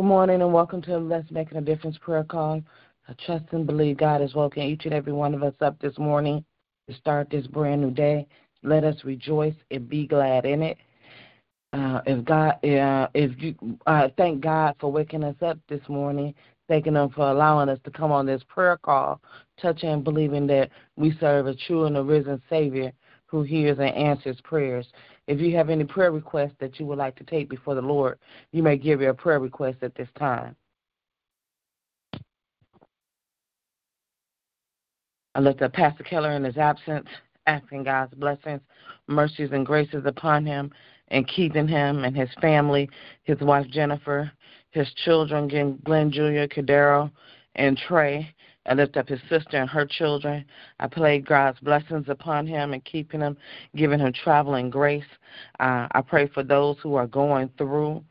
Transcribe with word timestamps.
Good 0.00 0.06
morning 0.06 0.40
and 0.40 0.50
welcome 0.50 0.80
to 0.84 0.96
Let's 0.96 1.30
Making 1.30 1.58
a 1.58 1.60
Difference 1.60 1.98
prayer 1.98 2.24
call. 2.24 2.62
I 3.06 3.12
trust 3.26 3.44
and 3.52 3.66
believe 3.66 3.98
God 3.98 4.22
has 4.22 4.32
woken 4.32 4.62
each 4.62 4.86
and 4.86 4.94
every 4.94 5.12
one 5.12 5.34
of 5.34 5.42
us 5.42 5.52
up 5.60 5.78
this 5.78 5.98
morning 5.98 6.42
to 6.88 6.96
start 6.96 7.28
this 7.28 7.46
brand 7.46 7.82
new 7.82 7.90
day. 7.90 8.26
Let 8.62 8.82
us 8.82 8.96
rejoice 9.04 9.54
and 9.70 9.90
be 9.90 10.06
glad 10.06 10.46
in 10.46 10.62
it. 10.62 10.78
Uh, 11.74 12.00
if 12.06 12.24
God, 12.24 12.64
uh, 12.64 13.08
if 13.12 13.32
you, 13.42 13.54
uh, 13.86 14.08
thank 14.16 14.40
God 14.40 14.74
for 14.80 14.90
waking 14.90 15.22
us 15.22 15.36
up 15.42 15.58
this 15.68 15.86
morning. 15.86 16.34
Thanking 16.66 16.94
Him 16.94 17.10
for 17.10 17.30
allowing 17.30 17.68
us 17.68 17.78
to 17.84 17.90
come 17.90 18.10
on 18.10 18.24
this 18.24 18.42
prayer 18.48 18.78
call, 18.78 19.20
touching 19.60 19.90
and 19.90 20.02
believing 20.02 20.46
that 20.46 20.70
we 20.96 21.14
serve 21.20 21.46
a 21.46 21.54
true 21.54 21.84
and 21.84 21.98
a 21.98 22.02
risen 22.02 22.40
Savior 22.48 22.90
who 23.26 23.42
hears 23.42 23.78
and 23.78 23.94
answers 23.94 24.40
prayers. 24.44 24.86
If 25.30 25.38
you 25.40 25.56
have 25.56 25.70
any 25.70 25.84
prayer 25.84 26.10
requests 26.10 26.56
that 26.58 26.80
you 26.80 26.86
would 26.86 26.98
like 26.98 27.14
to 27.14 27.22
take 27.22 27.48
before 27.48 27.76
the 27.76 27.80
Lord, 27.80 28.18
you 28.50 28.64
may 28.64 28.76
give 28.76 29.00
your 29.00 29.14
prayer 29.14 29.38
request 29.38 29.78
at 29.82 29.94
this 29.94 30.08
time. 30.18 30.56
I 35.36 35.38
lift 35.38 35.62
up 35.62 35.72
Pastor 35.72 36.02
Keller 36.02 36.32
in 36.32 36.42
his 36.42 36.56
absence, 36.56 37.06
asking 37.46 37.84
God's 37.84 38.12
blessings, 38.14 38.60
mercies, 39.06 39.50
and 39.52 39.64
graces 39.64 40.04
upon 40.04 40.44
him 40.44 40.72
and 41.12 41.28
keeping 41.28 41.68
him 41.68 42.02
and 42.02 42.16
his 42.16 42.30
family, 42.40 42.90
his 43.22 43.38
wife 43.38 43.68
Jennifer, 43.70 44.32
his 44.72 44.92
children, 45.04 45.78
Glenn 45.84 46.10
Jr., 46.10 46.52
Cadero, 46.52 47.08
and 47.54 47.78
Trey, 47.78 48.34
I 48.70 48.74
lift 48.74 48.96
up 48.96 49.08
his 49.08 49.20
sister 49.28 49.56
and 49.56 49.68
her 49.68 49.84
children. 49.84 50.44
I 50.78 50.86
pray 50.86 51.18
God's 51.18 51.58
blessings 51.58 52.08
upon 52.08 52.46
him 52.46 52.72
and 52.72 52.84
keeping 52.84 53.20
him, 53.20 53.36
giving 53.74 53.98
him 53.98 54.12
traveling 54.12 54.70
grace. 54.70 55.02
Uh, 55.58 55.88
I 55.90 56.00
pray 56.06 56.28
for 56.28 56.44
those 56.44 56.76
who 56.80 56.94
are 56.94 57.08
going 57.08 57.50
through. 57.58 58.04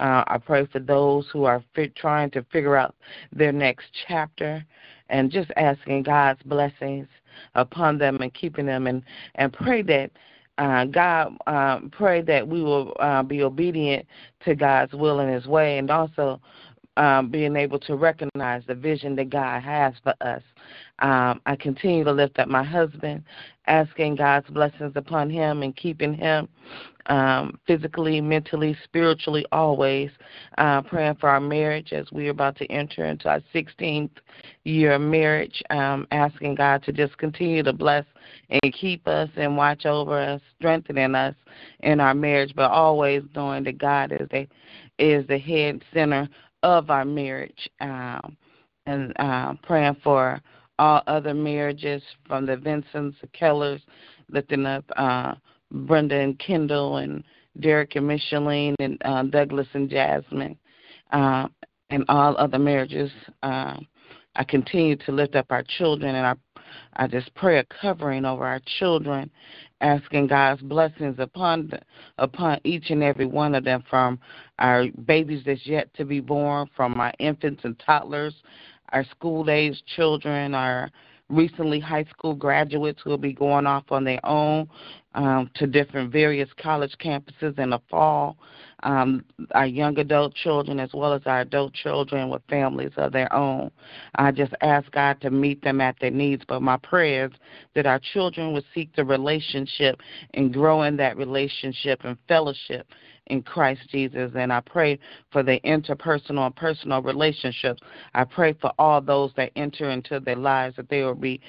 Uh, 0.00 0.24
I 0.26 0.38
pray 0.38 0.64
for 0.72 0.78
those 0.78 1.28
who 1.34 1.44
are 1.44 1.62
fit, 1.74 1.94
trying 1.96 2.30
to 2.30 2.42
figure 2.50 2.76
out 2.76 2.96
their 3.30 3.52
next 3.52 3.88
chapter 4.08 4.64
and 5.10 5.30
just 5.30 5.50
asking 5.56 6.04
God's 6.04 6.42
blessings 6.44 7.08
upon 7.54 7.98
them 7.98 8.22
and 8.22 8.32
keeping 8.32 8.64
them 8.64 8.86
and, 8.86 9.02
and 9.34 9.52
pray 9.52 9.82
that 9.82 10.10
uh, 10.58 10.86
God, 10.86 11.36
uh, 11.46 11.80
pray 11.92 12.22
that 12.22 12.46
we 12.48 12.62
will 12.62 12.94
uh, 13.00 13.22
be 13.22 13.42
obedient 13.42 14.06
to 14.46 14.54
God's 14.54 14.94
will 14.94 15.20
and 15.20 15.30
His 15.30 15.46
way, 15.46 15.76
and 15.76 15.90
also 15.90 16.40
um, 16.96 17.30
being 17.30 17.56
able 17.56 17.78
to 17.80 17.96
recognize 17.96 18.62
the 18.66 18.74
vision 18.74 19.16
that 19.16 19.30
God 19.30 19.62
has 19.62 19.94
for 20.02 20.14
us. 20.20 20.42
Um, 21.00 21.40
I 21.46 21.56
continue 21.56 22.04
to 22.04 22.12
lift 22.12 22.38
up 22.38 22.48
my 22.48 22.64
husband, 22.64 23.22
asking 23.66 24.16
God's 24.16 24.48
blessings 24.48 24.92
upon 24.96 25.28
him 25.28 25.62
and 25.62 25.76
keeping 25.76 26.14
him 26.14 26.48
um, 27.06 27.58
physically, 27.66 28.20
mentally, 28.20 28.76
spiritually, 28.84 29.44
always. 29.52 30.10
Uh, 30.58 30.82
praying 30.82 31.16
for 31.16 31.28
our 31.28 31.40
marriage 31.40 31.92
as 31.92 32.06
we're 32.12 32.30
about 32.30 32.56
to 32.56 32.66
enter 32.66 33.04
into 33.04 33.28
our 33.28 33.42
16th 33.54 34.10
year 34.64 34.92
of 34.92 35.00
marriage, 35.00 35.62
um, 35.70 36.06
asking 36.10 36.54
God 36.54 36.82
to 36.84 36.92
just 36.92 37.16
continue 37.18 37.62
to 37.62 37.72
bless 37.72 38.04
and 38.50 38.72
keep 38.72 39.06
us 39.06 39.28
and 39.36 39.56
watch 39.56 39.86
over 39.86 40.18
us, 40.18 40.40
strengthening 40.58 41.14
us 41.14 41.34
in 41.80 42.00
our 42.00 42.14
marriage, 42.14 42.52
but 42.56 42.70
always 42.70 43.22
knowing 43.34 43.64
that 43.64 43.78
God 43.78 44.12
is 44.12 44.28
the 44.30 44.46
is 44.98 45.26
the 45.26 45.38
head 45.38 45.82
center 45.92 46.26
of 46.66 46.90
our 46.90 47.04
marriage 47.04 47.68
um, 47.80 48.36
and 48.86 49.12
uh, 49.20 49.54
praying 49.62 49.96
for 50.02 50.40
all 50.80 51.00
other 51.06 51.32
marriages 51.32 52.02
from 52.26 52.44
the 52.44 52.56
Vincents, 52.56 53.16
the 53.20 53.28
Kellers, 53.28 53.80
lifting 54.30 54.66
up 54.66 54.84
uh, 54.96 55.34
Brenda 55.70 56.18
and 56.18 56.36
Kendall 56.40 56.96
and 56.96 57.22
Derek 57.60 57.94
and 57.94 58.08
Micheline 58.08 58.74
and 58.80 59.00
uh, 59.04 59.22
Douglas 59.22 59.68
and 59.74 59.88
Jasmine 59.88 60.58
uh, 61.12 61.46
and 61.90 62.04
all 62.08 62.36
other 62.36 62.58
marriages. 62.58 63.12
Uh, 63.44 63.76
I 64.34 64.42
continue 64.42 64.96
to 64.96 65.12
lift 65.12 65.36
up 65.36 65.46
our 65.50 65.62
children 65.78 66.16
and 66.16 66.26
our 66.26 66.36
I 66.94 67.06
just 67.06 67.34
pray 67.34 67.58
a 67.58 67.64
covering 67.64 68.24
over 68.24 68.44
our 68.44 68.60
children, 68.78 69.30
asking 69.80 70.28
God's 70.28 70.62
blessings 70.62 71.16
upon 71.18 71.70
upon 72.18 72.60
each 72.64 72.90
and 72.90 73.02
every 73.02 73.26
one 73.26 73.54
of 73.54 73.64
them, 73.64 73.84
from 73.88 74.18
our 74.58 74.86
babies 75.04 75.42
that's 75.44 75.66
yet 75.66 75.92
to 75.94 76.04
be 76.04 76.20
born, 76.20 76.68
from 76.74 76.98
our 77.00 77.12
infants 77.18 77.62
and 77.64 77.78
toddlers, 77.78 78.34
our 78.92 79.04
school 79.04 79.50
age 79.50 79.82
children, 79.96 80.54
our 80.54 80.90
recently 81.28 81.80
high 81.80 82.04
school 82.04 82.34
graduates 82.34 83.00
who 83.02 83.10
will 83.10 83.18
be 83.18 83.32
going 83.32 83.66
off 83.66 83.84
on 83.90 84.04
their 84.04 84.24
own 84.24 84.68
um, 85.14 85.50
to 85.54 85.66
different 85.66 86.12
various 86.12 86.48
college 86.60 86.94
campuses 87.02 87.58
in 87.58 87.70
the 87.70 87.80
fall. 87.90 88.36
Um, 88.82 89.24
our 89.52 89.66
young 89.66 89.98
adult 89.98 90.34
children 90.34 90.78
as 90.78 90.90
well 90.92 91.14
as 91.14 91.22
our 91.24 91.40
adult 91.40 91.72
children 91.72 92.28
with 92.28 92.42
families 92.48 92.92
of 92.98 93.12
their 93.12 93.32
own. 93.32 93.70
I 94.16 94.32
just 94.32 94.52
ask 94.60 94.90
God 94.92 95.18
to 95.22 95.30
meet 95.30 95.62
them 95.62 95.80
at 95.80 95.96
their 95.98 96.10
needs, 96.10 96.44
but 96.46 96.60
my 96.60 96.76
prayers 96.76 97.32
that 97.74 97.86
our 97.86 97.98
children 98.12 98.52
would 98.52 98.64
seek 98.74 98.94
the 98.94 99.04
relationship 99.04 100.00
and 100.34 100.52
grow 100.52 100.82
in 100.82 100.96
that 100.98 101.16
relationship 101.16 102.00
and 102.04 102.18
fellowship 102.28 102.86
in 103.28 103.42
Christ 103.42 103.80
Jesus. 103.90 104.32
And 104.34 104.52
I 104.52 104.60
pray 104.60 104.98
for 105.32 105.42
the 105.42 105.58
interpersonal 105.64 106.46
and 106.46 106.56
personal 106.56 107.02
relationships. 107.02 107.80
I 108.14 108.24
pray 108.24 108.52
for 108.60 108.72
all 108.78 109.00
those 109.00 109.32
that 109.36 109.52
enter 109.56 109.90
into 109.90 110.20
their 110.20 110.36
lives 110.36 110.76
that 110.76 110.88
they 110.88 111.02
will 111.02 111.14
be 111.14 111.40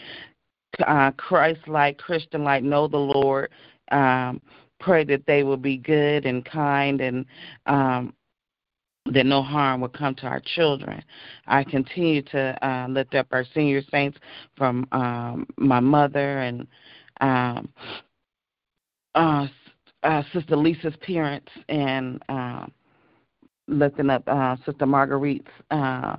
uh, 0.85 1.11
Christ 1.11 1.67
like, 1.67 1.97
Christian 1.97 2.43
like, 2.43 2.63
know 2.63 2.87
the 2.87 2.97
Lord. 2.97 3.49
Um, 3.91 4.41
pray 4.79 5.03
that 5.05 5.25
they 5.25 5.43
will 5.43 5.57
be 5.57 5.77
good 5.77 6.25
and 6.25 6.45
kind 6.45 7.01
and 7.01 7.25
um, 7.65 8.13
that 9.13 9.25
no 9.25 9.41
harm 9.41 9.81
will 9.81 9.89
come 9.89 10.15
to 10.15 10.27
our 10.27 10.41
children. 10.55 11.01
I 11.45 11.63
continue 11.63 12.21
to 12.23 12.67
uh, 12.67 12.87
lift 12.89 13.15
up 13.15 13.27
our 13.31 13.45
senior 13.53 13.81
saints 13.89 14.17
from 14.55 14.87
um, 14.91 15.47
my 15.57 15.79
mother 15.79 16.39
and 16.39 16.67
um, 17.21 17.69
uh, 19.15 19.47
uh, 20.03 20.23
Sister 20.33 20.55
Lisa's 20.55 20.95
parents 21.01 21.51
and 21.69 22.21
uh, 22.29 22.65
lifting 23.67 24.09
up 24.09 24.23
uh, 24.27 24.55
Sister 24.65 24.85
Marguerite's, 24.85 25.47
uh, 25.71 26.17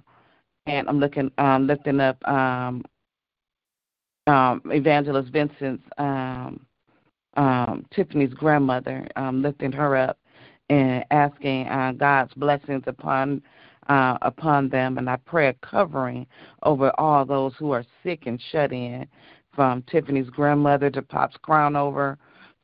and 0.66 0.88
I'm 0.88 0.98
looking 0.98 1.30
um, 1.38 1.66
lifting 1.66 2.00
up 2.00 2.26
um, 2.28 2.82
um, 4.26 4.60
Evangelist 4.66 5.32
Vincent's 5.32 5.84
um, 5.96 6.66
um, 7.38 7.86
Tiffany's 7.94 8.34
grandmother, 8.34 9.06
um, 9.16 9.40
lifting 9.42 9.72
her 9.72 9.96
up 9.96 10.18
and 10.68 11.04
asking 11.10 11.68
uh, 11.68 11.92
God's 11.92 12.34
blessings 12.34 12.82
upon 12.86 13.40
uh, 13.88 14.18
upon 14.20 14.68
them, 14.68 14.98
and 14.98 15.08
I 15.08 15.16
pray 15.24 15.48
a 15.48 15.54
covering 15.66 16.26
over 16.62 16.92
all 17.00 17.24
those 17.24 17.54
who 17.58 17.70
are 17.70 17.86
sick 18.02 18.24
and 18.26 18.38
shut 18.52 18.70
in, 18.70 19.06
from 19.54 19.82
Tiffany's 19.90 20.28
grandmother 20.28 20.90
to 20.90 21.00
Pop's 21.00 21.38
crown 21.40 21.74
over 21.74 22.18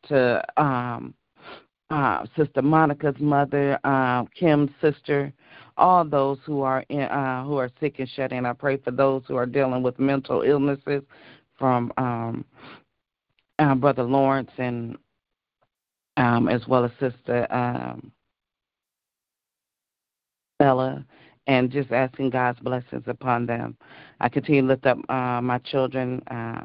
to 0.08 0.44
um, 0.58 1.14
uh, 1.88 2.26
Sister 2.36 2.60
Monica's 2.60 3.18
mother, 3.20 3.78
uh, 3.84 4.24
Kim's 4.38 4.70
sister, 4.82 5.32
all 5.78 6.04
those 6.04 6.38
who 6.44 6.60
are 6.60 6.84
in, 6.90 7.02
uh, 7.02 7.44
who 7.44 7.56
are 7.56 7.70
sick 7.80 8.00
and 8.00 8.08
shut 8.10 8.32
in. 8.32 8.44
I 8.44 8.52
pray 8.52 8.76
for 8.76 8.90
those 8.90 9.22
who 9.26 9.36
are 9.36 9.46
dealing 9.46 9.82
with 9.82 9.98
mental 9.98 10.42
illnesses, 10.42 11.04
from 11.58 11.90
um, 11.96 12.44
uh, 13.58 13.74
Brother 13.74 14.02
Lawrence 14.02 14.50
and 14.58 14.96
um, 16.16 16.48
as 16.48 16.66
well 16.68 16.84
as 16.84 16.92
Sister 17.00 17.46
um, 17.50 18.12
Bella, 20.58 21.04
and 21.46 21.70
just 21.70 21.90
asking 21.90 22.30
God's 22.30 22.60
blessings 22.60 23.02
upon 23.06 23.46
them. 23.46 23.76
I 24.20 24.28
continue 24.28 24.62
to 24.62 24.68
lift 24.68 24.86
up 24.86 24.98
uh, 25.10 25.40
my 25.40 25.58
children, 25.58 26.22
uh, 26.30 26.64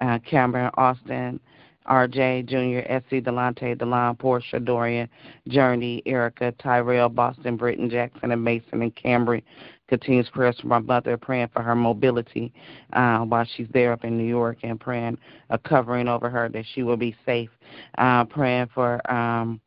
uh, 0.00 0.18
Cameron, 0.20 0.70
Austin, 0.76 1.40
RJ, 1.88 2.46
Junior, 2.46 2.82
SC, 2.84 3.16
Delante, 3.16 3.76
Delon, 3.76 4.18
Portia, 4.18 4.58
Dorian, 4.58 5.08
Journey, 5.48 6.02
Erica, 6.06 6.52
Tyrell, 6.52 7.08
Boston, 7.10 7.56
Britton, 7.56 7.90
Jackson, 7.90 8.30
and 8.30 8.42
Mason, 8.42 8.80
and 8.80 8.94
Cambry. 8.94 9.42
Continues 9.88 10.28
prayers 10.30 10.58
for 10.60 10.66
my 10.68 10.78
mother, 10.78 11.16
praying 11.16 11.48
for 11.52 11.62
her 11.62 11.74
mobility 11.74 12.52
uh, 12.94 13.18
while 13.18 13.46
she's 13.56 13.68
there 13.72 13.92
up 13.92 14.04
in 14.04 14.16
New 14.16 14.26
York, 14.26 14.58
and 14.62 14.80
praying 14.80 15.18
a 15.50 15.58
covering 15.58 16.08
over 16.08 16.30
her 16.30 16.48
that 16.48 16.64
she 16.74 16.82
will 16.82 16.96
be 16.96 17.14
safe. 17.26 17.50
Uh, 17.98 18.24
praying 18.24 18.68
for 18.74 19.00
um, 19.12 19.60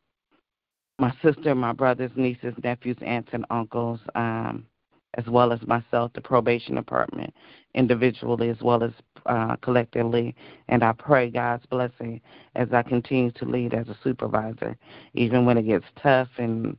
my 0.98 1.12
sister, 1.22 1.54
my 1.54 1.72
brothers, 1.72 2.10
nieces, 2.16 2.54
nephews, 2.64 2.96
aunts, 3.02 3.30
and 3.32 3.44
uncles. 3.50 4.00
Um, 4.14 4.66
as 5.14 5.26
well 5.26 5.52
as 5.52 5.60
myself, 5.66 6.12
the 6.14 6.20
probation 6.20 6.74
department, 6.74 7.32
individually 7.74 8.50
as 8.50 8.60
well 8.60 8.82
as 8.82 8.92
uh, 9.26 9.56
collectively. 9.56 10.34
And 10.68 10.84
I 10.84 10.92
pray 10.92 11.30
God's 11.30 11.66
blessing 11.66 12.20
as 12.54 12.68
I 12.72 12.82
continue 12.82 13.30
to 13.32 13.44
lead 13.44 13.74
as 13.74 13.88
a 13.88 13.98
supervisor, 14.04 14.76
even 15.14 15.44
when 15.44 15.58
it 15.58 15.66
gets 15.66 15.86
tough 16.00 16.28
and 16.38 16.76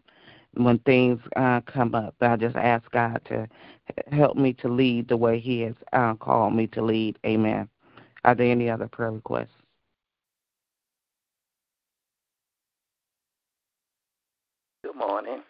when 0.63 0.79
things 0.79 1.19
uh, 1.35 1.61
come 1.61 1.95
up. 1.95 2.15
I 2.21 2.35
just 2.35 2.56
ask 2.56 2.89
God 2.91 3.21
to 3.25 3.47
help 4.11 4.38
me 4.38 4.53
to 4.53 4.67
lead 4.67 5.07
the 5.07 5.17
way 5.17 5.39
He 5.39 5.61
has 5.61 5.75
uh, 5.94 6.15
called 6.15 6.56
me 6.56 6.67
to 6.67 6.81
lead. 6.81 7.17
Amen. 7.25 7.69
Are 8.25 8.35
there 8.35 8.51
any 8.51 8.69
other 8.69 8.88
prayer 8.88 9.11
requests? 9.11 9.50
Good 14.83 14.95
morning. 14.95 15.41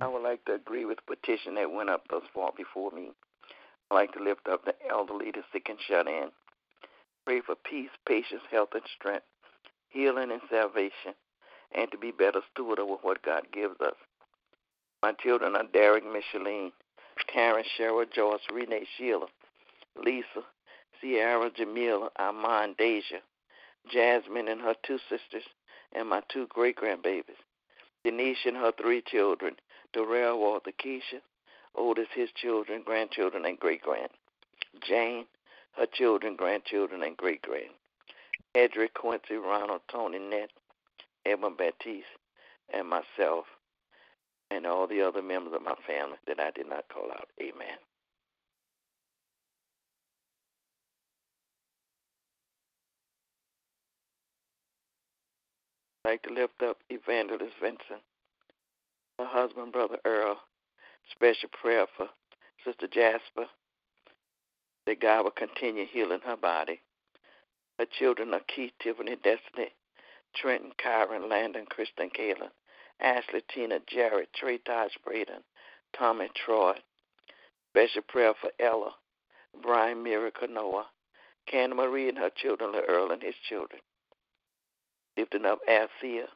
I 0.00 0.06
would 0.08 0.22
like 0.22 0.44
to 0.44 0.54
agree 0.54 0.84
with 0.84 0.98
the 0.98 1.16
petition 1.16 1.54
that 1.56 1.70
went 1.70 1.90
up 1.90 2.04
thus 2.10 2.22
far 2.34 2.52
before 2.56 2.90
me. 2.92 3.10
I'd 3.90 3.94
like 3.94 4.12
to 4.12 4.22
lift 4.22 4.48
up 4.48 4.64
the 4.64 4.74
elderly, 4.88 5.30
the 5.32 5.42
sick, 5.52 5.68
and 5.68 5.78
shut 5.88 6.06
in. 6.06 6.28
Pray 7.26 7.40
for 7.44 7.54
peace, 7.68 7.90
patience, 8.06 8.42
health, 8.50 8.70
and 8.74 8.82
strength, 8.96 9.26
healing, 9.88 10.30
and 10.30 10.40
salvation, 10.50 11.14
and 11.74 11.90
to 11.90 11.98
be 11.98 12.10
better 12.10 12.40
steward 12.52 12.78
over 12.78 12.94
what 13.02 13.22
God 13.22 13.42
gives 13.52 13.80
us. 13.80 13.94
My 15.02 15.12
children 15.12 15.54
are 15.56 15.64
Derek, 15.72 16.04
Micheline, 16.04 16.72
Karen, 17.32 17.64
Cheryl, 17.78 18.10
Joyce, 18.12 18.40
Renee, 18.52 18.86
Sheila, 18.96 19.26
Lisa, 19.96 20.42
Sierra, 21.00 21.50
Jamila, 21.54 22.10
Armand, 22.16 22.76
Deja, 22.76 23.18
Jasmine 23.90 24.48
and 24.48 24.60
her 24.60 24.74
two 24.84 24.98
sisters, 25.08 25.44
and 25.92 26.08
my 26.08 26.22
two 26.28 26.46
great 26.48 26.76
grandbabies, 26.76 27.38
Denise 28.04 28.38
and 28.44 28.56
her 28.56 28.72
three 28.72 29.02
children, 29.02 29.56
Darrell, 29.92 30.38
Walter, 30.38 30.72
Keisha, 30.72 31.20
oldest 31.74 32.10
his 32.14 32.30
children, 32.34 32.82
grandchildren, 32.84 33.44
and 33.44 33.58
great 33.58 33.82
grand. 33.82 34.10
Jane, 34.86 35.26
her 35.76 35.86
children, 35.86 36.36
grandchildren, 36.36 37.02
and 37.02 37.16
great 37.16 37.42
grand. 37.42 37.70
Edric, 38.54 38.94
Quincy, 38.94 39.36
Ronald, 39.36 39.82
Tony, 39.90 40.18
Nett, 40.18 40.50
Edmund 41.38 41.56
Baptiste, 41.56 42.06
and 42.74 42.88
myself, 42.88 43.44
and 44.50 44.66
all 44.66 44.88
the 44.88 45.00
other 45.00 45.22
members 45.22 45.54
of 45.54 45.62
my 45.62 45.74
family 45.86 46.16
that 46.26 46.40
I 46.40 46.50
did 46.50 46.68
not 46.68 46.88
call 46.92 47.10
out. 47.12 47.28
Amen. 47.40 47.78
I'd 56.04 56.10
like 56.10 56.22
to 56.22 56.32
lift 56.32 56.60
up 56.62 56.78
Evangelist 56.90 57.54
Vincent, 57.62 58.02
her 59.20 59.26
husband, 59.26 59.72
Brother 59.72 59.98
Earl. 60.04 60.38
Special 61.12 61.48
prayer 61.62 61.86
for 61.96 62.08
Sister 62.66 62.86
Jasper, 62.86 63.46
that 64.86 65.00
God 65.00 65.24
will 65.24 65.30
continue 65.30 65.86
healing 65.90 66.20
her 66.26 66.36
body. 66.36 66.80
Her 67.78 67.86
children 67.98 68.34
are 68.34 68.42
Keith, 68.54 68.72
Tiffany, 68.82 69.16
Destiny, 69.16 69.72
Trenton, 70.36 70.72
Kyron, 70.84 71.28
Landon, 71.28 71.66
Kristen, 71.66 72.10
Kaylin, 72.10 72.50
Ashley, 73.00 73.42
Tina, 73.52 73.78
Jared, 73.86 74.28
Trey, 74.34 74.58
Taj, 74.58 74.92
Braden, 75.04 75.42
Tommy, 75.96 76.28
Troy. 76.34 76.74
Special 77.72 78.02
prayer 78.08 78.34
for 78.40 78.50
Ella, 78.58 78.92
Brian, 79.62 80.02
Miracle, 80.02 80.48
Noah, 80.48 80.86
Candy 81.46 81.76
Marie 81.76 82.08
and 82.08 82.18
her 82.18 82.30
children, 82.36 82.72
Earl 82.88 83.12
and 83.12 83.22
his 83.22 83.34
children. 83.48 83.80
Lifting 85.16 85.46
up 85.46 85.60
Althea, 85.68 86.26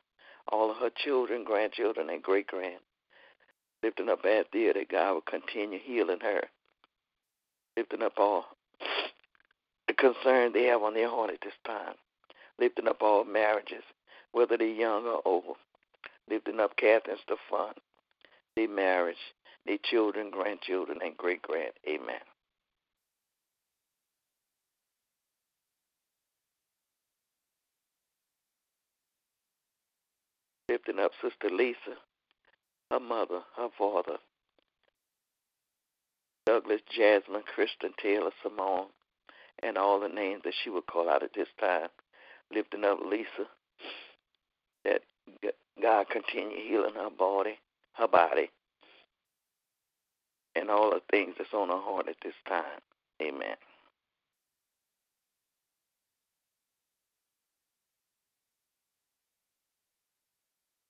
all 0.49 0.70
of 0.70 0.78
her 0.78 0.90
children, 1.04 1.44
grandchildren, 1.44 2.11
and 2.11 2.22
great 2.22 2.46
grand. 2.46 2.80
Lifting 3.82 4.08
up 4.08 4.25
Althea 4.25 4.75
that 4.75 4.90
God 4.90 5.14
will 5.14 5.20
continue 5.22 5.78
healing 5.82 6.20
her. 6.20 6.42
Lifting 7.76 8.02
up 8.02 8.14
all 8.18 8.44
the 9.88 9.94
concern 9.94 10.52
they 10.52 10.64
have 10.64 10.82
on 10.82 10.94
their 10.94 11.11
heart 11.11 11.30
at 11.30 11.40
this 11.42 11.54
time. 11.66 11.94
Lifting 12.62 12.87
up 12.87 13.02
all 13.02 13.25
marriages, 13.25 13.83
whether 14.31 14.57
they're 14.57 14.69
young 14.69 15.04
or 15.04 15.21
old. 15.25 15.57
Lifting 16.31 16.61
up 16.61 16.76
Catherine 16.76 17.16
Stefan, 17.25 17.75
their 18.54 18.69
marriage, 18.69 19.16
their 19.66 19.78
children, 19.83 20.31
grandchildren, 20.31 21.00
and 21.04 21.16
great 21.16 21.42
grand. 21.42 21.73
Amen. 21.88 22.21
lifting 30.69 31.00
up 31.00 31.11
Sister 31.21 31.50
Lisa, 31.50 31.99
her 32.92 33.00
mother, 33.00 33.40
her 33.57 33.69
father, 33.76 34.19
Douglas, 36.47 36.81
Jasmine, 36.97 37.42
Kristen, 37.42 37.92
Taylor, 38.00 38.31
Simone, 38.40 38.87
and 39.64 39.76
all 39.76 39.99
the 39.99 40.09
names 40.09 40.42
that 40.45 40.54
she 40.62 40.71
would 40.71 40.87
call 40.87 41.11
out 41.11 41.25
at 41.25 41.35
this 41.35 41.49
time 41.59 41.88
lifting 42.54 42.85
up 42.85 42.99
Lisa. 43.04 43.49
That 44.85 45.02
God 45.80 46.06
continue 46.11 46.59
healing 46.68 46.94
her 46.94 47.11
body, 47.11 47.59
her 47.94 48.09
body, 48.09 48.50
and 50.54 50.71
all 50.71 50.90
the 50.90 51.00
things 51.11 51.35
that's 51.38 51.52
on 51.54 51.68
her 51.68 51.80
heart 51.80 52.09
at 52.09 52.16
this 52.23 52.35
time. 52.49 52.80
Amen. 53.21 53.56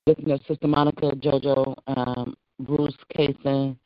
Looking 0.06 0.32
at 0.32 0.40
Sister 0.48 0.66
Monica, 0.66 1.12
JoJo, 1.12 1.74
um, 1.86 2.34
Bruce, 2.58 2.96
Kason, 3.16 3.76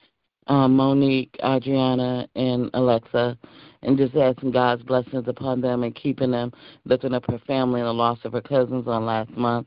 um, 0.46 0.76
Monique, 0.76 1.36
Adriana, 1.44 2.28
and 2.36 2.70
Alexa, 2.74 3.36
and 3.82 3.96
just 3.96 4.16
asking 4.16 4.52
God's 4.52 4.82
blessings 4.82 5.28
upon 5.28 5.60
them 5.60 5.82
and 5.82 5.94
keeping 5.94 6.30
them, 6.30 6.52
lifting 6.84 7.14
up 7.14 7.24
her 7.30 7.40
family 7.46 7.80
and 7.80 7.88
the 7.88 7.92
loss 7.92 8.18
of 8.24 8.32
her 8.32 8.40
cousins 8.40 8.86
on 8.86 9.06
last 9.06 9.30
month. 9.36 9.66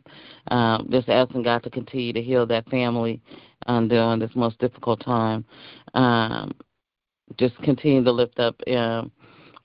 Um, 0.51 0.87
just 0.91 1.09
asking 1.09 1.43
God 1.43 1.63
to 1.63 1.69
continue 1.69 2.13
to 2.13 2.21
heal 2.21 2.45
that 2.47 2.69
family 2.69 3.21
um, 3.67 3.87
during 3.87 4.19
this 4.19 4.31
most 4.35 4.57
difficult 4.59 5.03
time. 5.03 5.45
Um, 5.93 6.53
just 7.37 7.57
continue 7.59 8.03
to 8.03 8.11
lift 8.11 8.39
up 8.39 8.55
um, 8.67 9.11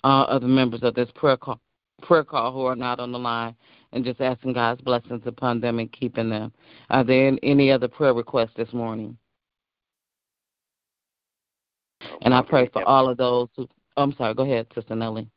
all 0.02 0.26
other 0.28 0.46
members 0.46 0.82
of 0.82 0.94
this 0.94 1.08
prayer 1.14 1.36
call, 1.36 1.60
prayer 2.02 2.24
call 2.24 2.52
who 2.52 2.64
are 2.66 2.76
not 2.76 3.00
on 3.00 3.12
the 3.12 3.18
line 3.18 3.54
and 3.92 4.04
just 4.04 4.20
asking 4.20 4.52
God's 4.52 4.82
blessings 4.82 5.22
upon 5.24 5.60
them 5.60 5.78
and 5.78 5.90
keeping 5.92 6.28
them. 6.28 6.52
Are 6.90 7.04
there 7.04 7.32
any 7.42 7.70
other 7.70 7.88
prayer 7.88 8.12
requests 8.12 8.54
this 8.56 8.72
morning? 8.72 9.16
And 12.22 12.34
I 12.34 12.42
pray 12.42 12.68
for 12.72 12.82
all 12.84 13.08
of 13.08 13.16
those 13.16 13.48
who. 13.56 13.68
I'm 13.96 14.12
sorry. 14.14 14.34
Go 14.34 14.42
ahead, 14.42 14.66
Sister 14.74 14.94
Nellie. 14.94 15.28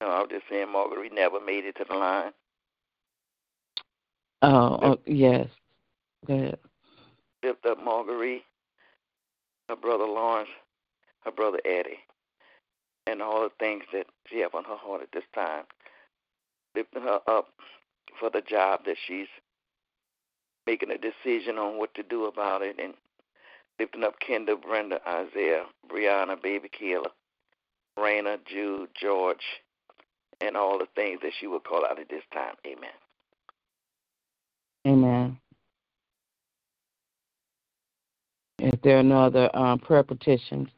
No, 0.00 0.08
I 0.08 0.20
was 0.20 0.28
just 0.30 0.44
saying 0.50 0.70
Marguerite 0.72 1.14
never 1.14 1.40
made 1.40 1.64
it 1.64 1.76
to 1.76 1.84
the 1.88 1.94
line. 1.94 2.32
Oh, 4.42 4.78
oh 4.82 4.98
yes. 5.06 5.48
Go 6.26 6.34
ahead. 6.34 6.58
Lift 7.42 7.66
up 7.66 7.82
Marguerite, 7.82 8.44
her 9.68 9.76
brother 9.76 10.04
Lawrence, 10.04 10.50
her 11.24 11.32
brother 11.32 11.60
Eddie, 11.64 11.98
and 13.06 13.20
all 13.20 13.42
the 13.42 13.50
things 13.58 13.84
that 13.92 14.06
she 14.28 14.38
have 14.38 14.54
on 14.54 14.64
her 14.64 14.76
heart 14.76 15.02
at 15.02 15.12
this 15.12 15.24
time. 15.34 15.64
Lifting 16.74 17.02
her 17.02 17.20
up 17.26 17.48
for 18.18 18.30
the 18.30 18.40
job 18.40 18.80
that 18.86 18.96
she's 19.06 19.28
making 20.66 20.90
a 20.90 20.98
decision 20.98 21.58
on 21.58 21.78
what 21.78 21.94
to 21.94 22.02
do 22.02 22.24
about 22.26 22.62
it 22.62 22.76
and 22.78 22.94
lifting 23.82 24.04
up 24.04 24.14
Kendall, 24.20 24.56
Brenda, 24.56 25.00
Isaiah, 25.08 25.64
Brianna, 25.90 26.40
Baby 26.40 26.68
Kayla, 26.68 27.08
Raina, 27.98 28.38
Jude, 28.46 28.90
George, 28.94 29.42
and 30.40 30.56
all 30.56 30.78
the 30.78 30.86
things 30.94 31.18
that 31.22 31.32
she 31.40 31.48
would 31.48 31.64
call 31.64 31.84
out 31.84 31.98
at 31.98 32.08
this 32.08 32.22
time. 32.32 32.54
Amen. 32.64 32.90
Amen. 34.86 35.38
If 38.60 38.80
there 38.82 39.00
are 39.00 39.02
no 39.02 39.24
other 39.24 39.54
um, 39.56 39.80
prayer 39.80 40.04
petitions, 40.04 40.68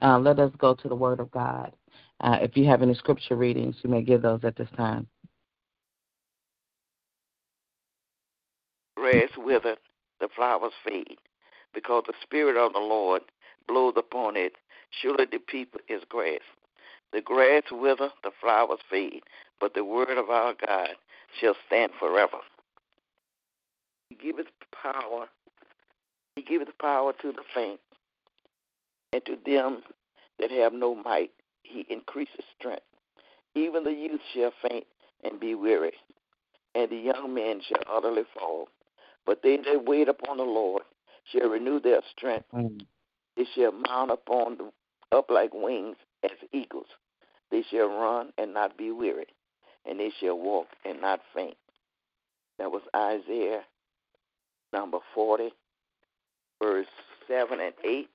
uh, 0.00 0.20
let 0.20 0.38
us 0.38 0.52
go 0.58 0.74
to 0.74 0.88
the 0.88 0.94
Word 0.94 1.18
of 1.18 1.32
God. 1.32 1.72
Uh, 2.20 2.38
if 2.40 2.56
you 2.56 2.64
have 2.66 2.82
any 2.82 2.94
scripture 2.94 3.34
readings, 3.34 3.74
you 3.82 3.90
may 3.90 4.02
give 4.02 4.22
those 4.22 4.44
at 4.44 4.54
this 4.54 4.68
time. 4.76 5.08
Grass 8.96 9.30
wither, 9.36 9.74
the 10.20 10.28
flowers 10.36 10.72
fade, 10.86 11.18
because 11.74 12.04
the 12.06 12.14
Spirit 12.22 12.56
of 12.56 12.72
the 12.72 12.78
Lord 12.78 13.22
blows 13.66 13.94
upon 13.96 14.36
it. 14.36 14.56
Surely 14.90 15.26
the 15.30 15.38
people 15.38 15.80
is 15.88 16.02
grass. 16.08 16.40
The 17.12 17.20
grass 17.20 17.64
wither, 17.70 18.10
the 18.22 18.30
flowers 18.40 18.80
fade, 18.90 19.22
but 19.60 19.74
the 19.74 19.84
word 19.84 20.16
of 20.16 20.30
our 20.30 20.54
God 20.66 20.90
shall 21.40 21.54
stand 21.66 21.92
forever. 21.98 22.38
He 24.08 24.16
giveth 24.16 24.46
power. 24.82 25.28
He 26.36 26.42
giveth 26.42 26.76
power 26.78 27.12
to 27.20 27.32
the 27.32 27.42
faint, 27.54 27.80
and 29.12 29.24
to 29.26 29.36
them 29.44 29.82
that 30.38 30.50
have 30.50 30.72
no 30.72 30.94
might, 30.94 31.30
he 31.62 31.86
increases 31.90 32.44
strength. 32.58 32.82
Even 33.54 33.84
the 33.84 33.92
youth 33.92 34.20
shall 34.34 34.52
faint 34.66 34.86
and 35.24 35.38
be 35.38 35.54
weary, 35.54 35.92
and 36.74 36.90
the 36.90 36.96
young 36.96 37.34
men 37.34 37.60
shall 37.66 37.82
utterly 37.90 38.24
fall. 38.38 38.68
But 39.26 39.42
they 39.42 39.56
that 39.58 39.84
wait 39.84 40.08
upon 40.08 40.38
the 40.38 40.42
Lord 40.42 40.81
shall 41.24 41.48
renew 41.48 41.80
their 41.80 42.00
strength. 42.10 42.46
Mm. 42.54 42.84
They 43.36 43.46
shall 43.54 43.72
mount 43.72 44.10
upon 44.10 44.58
the, 44.58 45.16
up 45.16 45.30
like 45.30 45.52
wings 45.54 45.96
as 46.22 46.30
eagles. 46.52 46.86
They 47.50 47.62
shall 47.70 47.88
run 47.88 48.32
and 48.38 48.54
not 48.54 48.76
be 48.76 48.90
weary, 48.90 49.26
and 49.84 50.00
they 50.00 50.10
shall 50.20 50.38
walk 50.38 50.68
and 50.84 51.00
not 51.00 51.20
faint. 51.34 51.56
That 52.58 52.70
was 52.70 52.82
Isaiah 52.94 53.62
number 54.72 54.98
40, 55.14 55.52
verse 56.62 56.86
7 57.28 57.60
and 57.60 57.74
8, 57.84 58.08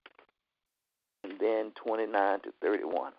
and 1.24 1.34
then 1.40 1.72
29 1.84 2.40
to 2.42 2.54
31. 2.62 3.12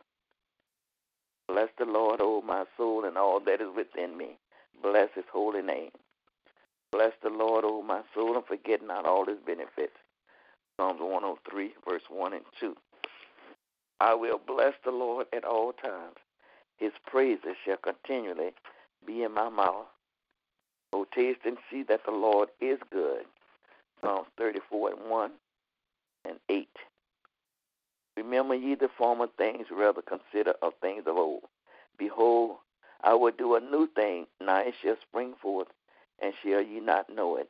Bless 1.49 1.69
the 1.79 1.85
Lord, 1.85 2.21
O 2.21 2.43
my 2.43 2.65
soul, 2.77 3.05
and 3.05 3.17
all 3.17 3.41
that 3.41 3.61
is 3.61 3.69
within 3.75 4.17
me. 4.17 4.39
Bless 4.83 5.09
his 5.15 5.25
holy 5.33 5.63
name. 5.63 5.91
Bless 6.91 7.13
the 7.23 7.31
Lord, 7.31 7.65
O 7.65 7.83
my 7.83 8.01
soul, 8.15 8.37
and 8.37 8.47
forget 8.47 8.83
not 8.83 9.05
all 9.05 9.27
his 9.27 9.39
benefits. 9.45 9.97
Psalms 10.79 11.01
103, 11.01 11.75
verse 11.89 12.03
1 12.09 12.33
and 12.33 12.45
2. 12.61 12.75
I 14.01 14.15
will 14.15 14.41
bless 14.47 14.75
the 14.85 14.91
Lord 14.91 15.27
at 15.35 15.45
all 15.45 15.73
times. 15.73 16.17
His 16.77 16.93
praises 17.07 17.57
shall 17.65 17.77
continually 17.77 18.53
be 19.07 19.23
in 19.23 19.35
my 19.35 19.49
mouth. 19.49 19.87
O 20.93 21.05
taste 21.15 21.41
and 21.45 21.59
see 21.71 21.83
that 21.83 22.05
the 22.07 22.13
Lord 22.13 22.49
is 22.61 22.79
good. 22.91 23.25
Psalms 24.01 24.29
34 24.39 24.93
and 24.93 25.11
1 25.11 25.31
and 26.25 26.39
8. 26.49 26.69
Remember 28.17 28.55
ye 28.55 28.75
the 28.75 28.89
former 28.97 29.27
things, 29.37 29.67
rather 29.71 30.03
consider 30.03 30.55
of 30.63 30.73
things 30.81 31.03
of 31.07 31.17
old. 31.17 31.43
Behold, 31.99 32.57
I 33.03 33.15
will 33.15 33.33
do 33.37 33.57
a 33.57 33.61
new 33.61 33.89
thing, 33.95 34.27
now 34.41 34.59
it 34.61 34.75
shall 34.83 34.97
spring 35.03 35.35
forth 35.41 35.69
shall 36.43 36.63
ye 36.63 36.81
not 36.81 37.09
know 37.15 37.37
it? 37.37 37.49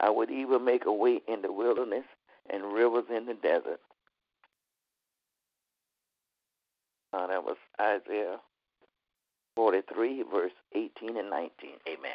I 0.00 0.10
would 0.10 0.30
even 0.30 0.64
make 0.64 0.84
a 0.86 0.92
way 0.92 1.20
in 1.26 1.42
the 1.42 1.52
wilderness 1.52 2.04
and 2.50 2.72
rivers 2.72 3.04
in 3.14 3.26
the 3.26 3.34
desert. 3.34 3.80
Uh, 7.12 7.26
that 7.28 7.42
was 7.42 7.56
Isaiah 7.80 8.36
43, 9.56 10.24
verse 10.30 10.52
18 10.74 11.16
and 11.16 11.30
19. 11.30 11.50
Amen. 11.88 12.10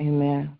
Amen. 0.00 0.58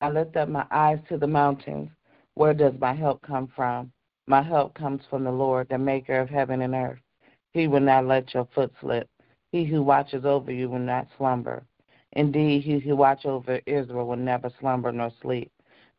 I 0.00 0.10
lift 0.10 0.36
up 0.36 0.48
my 0.48 0.64
eyes 0.70 0.98
to 1.08 1.18
the 1.18 1.26
mountains. 1.26 1.90
Where 2.34 2.54
does 2.54 2.74
my 2.80 2.94
help 2.94 3.20
come 3.22 3.48
from? 3.54 3.92
My 4.26 4.42
help 4.42 4.74
comes 4.74 5.02
from 5.10 5.24
the 5.24 5.32
Lord, 5.32 5.68
the 5.68 5.78
maker 5.78 6.20
of 6.20 6.28
heaven 6.28 6.62
and 6.62 6.74
earth. 6.74 7.00
He 7.52 7.66
will 7.66 7.80
not 7.80 8.06
let 8.06 8.34
your 8.34 8.46
foot 8.54 8.72
slip. 8.80 9.08
He 9.52 9.64
who 9.64 9.82
watches 9.82 10.24
over 10.24 10.52
you 10.52 10.68
will 10.68 10.78
not 10.78 11.08
slumber. 11.16 11.64
Indeed, 12.12 12.62
he 12.62 12.78
who 12.78 12.96
watches 12.96 13.26
over 13.26 13.60
Israel 13.66 14.06
will 14.06 14.16
never 14.16 14.50
slumber 14.60 14.92
nor 14.92 15.10
sleep. 15.22 15.50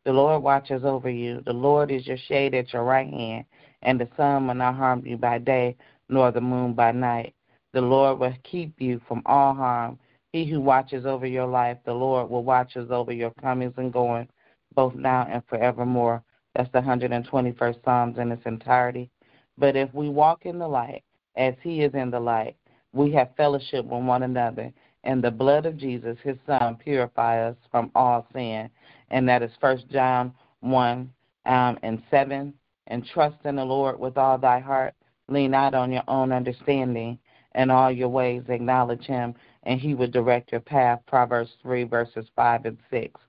The 0.04 0.12
Lord 0.12 0.42
watches 0.42 0.84
over 0.84 1.10
you. 1.10 1.42
The 1.44 1.52
Lord 1.52 1.90
is 1.90 2.06
your 2.06 2.16
shade 2.16 2.54
at 2.54 2.72
your 2.72 2.84
right 2.84 3.08
hand, 3.08 3.44
and 3.82 4.00
the 4.00 4.08
sun 4.16 4.46
will 4.46 4.54
not 4.54 4.76
harm 4.76 5.04
you 5.04 5.16
by 5.16 5.38
day, 5.38 5.76
nor 6.08 6.30
the 6.30 6.40
moon 6.40 6.72
by 6.74 6.92
night. 6.92 7.34
The 7.72 7.80
Lord 7.80 8.18
will 8.18 8.34
keep 8.42 8.80
you 8.80 9.00
from 9.06 9.22
all 9.26 9.54
harm. 9.54 9.98
He 10.32 10.44
who 10.44 10.60
watches 10.60 11.04
over 11.04 11.26
your 11.26 11.46
life, 11.46 11.78
the 11.84 11.92
Lord 11.92 12.30
will 12.30 12.44
watches 12.44 12.90
over 12.90 13.12
your 13.12 13.32
comings 13.32 13.74
and 13.76 13.92
going, 13.92 14.28
both 14.74 14.94
now 14.94 15.26
and 15.30 15.44
forevermore. 15.48 16.22
That's 16.54 16.70
the 16.72 16.80
121st 16.80 17.84
Psalms 17.84 18.18
in 18.18 18.32
its 18.32 18.46
entirety. 18.46 19.10
But 19.58 19.76
if 19.76 19.92
we 19.92 20.08
walk 20.08 20.46
in 20.46 20.58
the 20.58 20.68
light, 20.68 21.02
as 21.36 21.54
he 21.62 21.82
is 21.82 21.94
in 21.94 22.10
the 22.10 22.20
light. 22.20 22.56
We 22.92 23.12
have 23.12 23.36
fellowship 23.36 23.84
with 23.84 24.02
one 24.02 24.24
another, 24.24 24.72
and 25.04 25.22
the 25.22 25.30
blood 25.30 25.64
of 25.66 25.76
Jesus, 25.76 26.18
his 26.22 26.36
son, 26.46 26.76
purify 26.76 27.48
us 27.48 27.56
from 27.70 27.90
all 27.94 28.26
sin. 28.32 28.68
And 29.10 29.28
that 29.28 29.42
is 29.42 29.52
First 29.60 29.88
John 29.88 30.34
1 30.60 31.10
um, 31.46 31.78
and 31.82 32.02
7. 32.10 32.52
And 32.88 33.06
trust 33.06 33.36
in 33.44 33.56
the 33.56 33.64
Lord 33.64 33.98
with 34.00 34.18
all 34.18 34.36
thy 34.36 34.58
heart. 34.58 34.94
Lean 35.28 35.52
not 35.52 35.74
on 35.74 35.92
your 35.92 36.02
own 36.08 36.32
understanding. 36.32 37.18
In 37.54 37.70
all 37.70 37.90
your 37.90 38.08
ways 38.08 38.42
acknowledge 38.48 39.04
him, 39.04 39.34
and 39.64 39.80
he 39.80 39.94
will 39.94 40.06
direct 40.06 40.52
your 40.52 40.60
path. 40.60 41.00
Proverbs 41.06 41.50
3, 41.62 41.82
verses 41.84 42.26
5 42.36 42.64
and 42.64 42.78
6. 42.90 43.20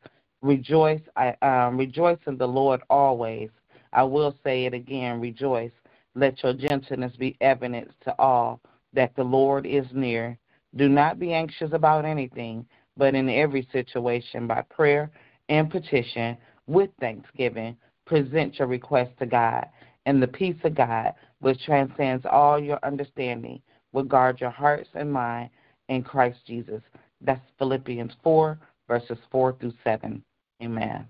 Rejoice, 0.44 1.02
I, 1.16 1.36
um, 1.42 1.78
rejoice 1.78 2.20
in 2.28 2.38
the 2.38 2.48
Lord 2.48 2.82
always. 2.90 3.50
I 3.94 4.04
will 4.04 4.36
say 4.44 4.66
it 4.66 4.74
again, 4.74 5.20
rejoice. 5.20 5.72
Let 6.16 6.44
your 6.44 6.54
gentleness 6.54 7.16
be 7.18 7.38
evidence 7.42 7.94
to 8.04 8.16
all 8.20 8.60
that 8.94 9.16
the 9.16 9.24
Lord 9.24 9.66
is 9.66 9.86
near. 9.94 10.38
Do 10.76 10.90
not 10.90 11.20
be 11.20 11.34
anxious 11.34 11.72
about 11.74 12.06
anything, 12.06 12.66
but 12.98 13.16
in 13.16 13.30
every 13.30 13.68
situation, 13.72 14.48
by 14.48 14.64
prayer 14.64 15.12
and 15.50 15.70
petition, 15.70 16.38
with 16.68 16.90
thanksgiving, 17.00 17.78
present 18.06 18.60
your 18.60 18.68
request 18.68 19.12
to 19.20 19.26
God, 19.26 19.66
and 20.06 20.22
the 20.22 20.28
peace 20.28 20.58
of 20.64 20.76
God, 20.76 21.14
which 21.40 21.64
transcends 21.66 22.26
all 22.30 22.60
your 22.60 22.80
understanding, 22.84 23.62
will 23.94 24.04
guard 24.04 24.40
your 24.42 24.50
hearts 24.50 24.90
and 24.94 25.12
mind 25.12 25.50
in 25.90 26.04
Christ 26.04 26.40
Jesus. 26.46 26.82
That's 27.22 27.42
Philippians 27.58 28.14
4, 28.24 28.60
verses 28.88 29.18
4 29.32 29.56
through 29.60 29.74
7. 29.84 30.24
Amen. 30.62 31.08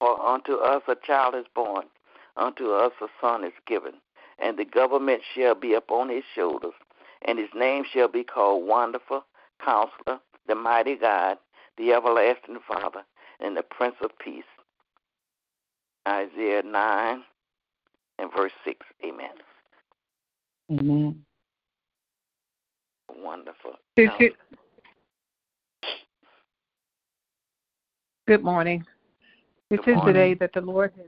For 0.00 0.20
unto 0.20 0.54
us 0.54 0.82
a 0.88 0.96
child 1.06 1.34
is 1.34 1.46
born 1.54 1.84
Unto 2.36 2.72
us 2.72 2.92
a 3.00 3.06
son 3.20 3.44
is 3.44 3.52
given, 3.66 3.92
and 4.38 4.58
the 4.58 4.64
government 4.64 5.22
shall 5.34 5.54
be 5.54 5.74
upon 5.74 6.08
his 6.08 6.24
shoulders, 6.34 6.72
and 7.26 7.38
his 7.38 7.50
name 7.54 7.84
shall 7.92 8.08
be 8.08 8.24
called 8.24 8.66
Wonderful, 8.66 9.24
Counselor, 9.64 10.18
the 10.48 10.54
Mighty 10.54 10.96
God, 10.96 11.38
the 11.76 11.92
Everlasting 11.92 12.58
Father, 12.66 13.02
and 13.40 13.56
the 13.56 13.62
Prince 13.62 13.96
of 14.02 14.10
Peace. 14.18 14.44
Isaiah 16.08 16.62
9 16.62 17.22
and 18.18 18.30
verse 18.36 18.52
6. 18.64 18.78
Amen. 19.04 19.30
Amen. 20.70 21.24
Wonderful. 23.14 23.72
This 23.96 24.10
good 28.26 28.42
morning. 28.42 28.84
This 29.70 29.80
Good 29.80 29.90
is 29.90 29.94
the 29.94 29.96
morning. 29.96 30.14
day 30.14 30.34
that 30.34 30.52
the 30.54 30.60
Lord 30.60 30.92
has. 30.96 31.06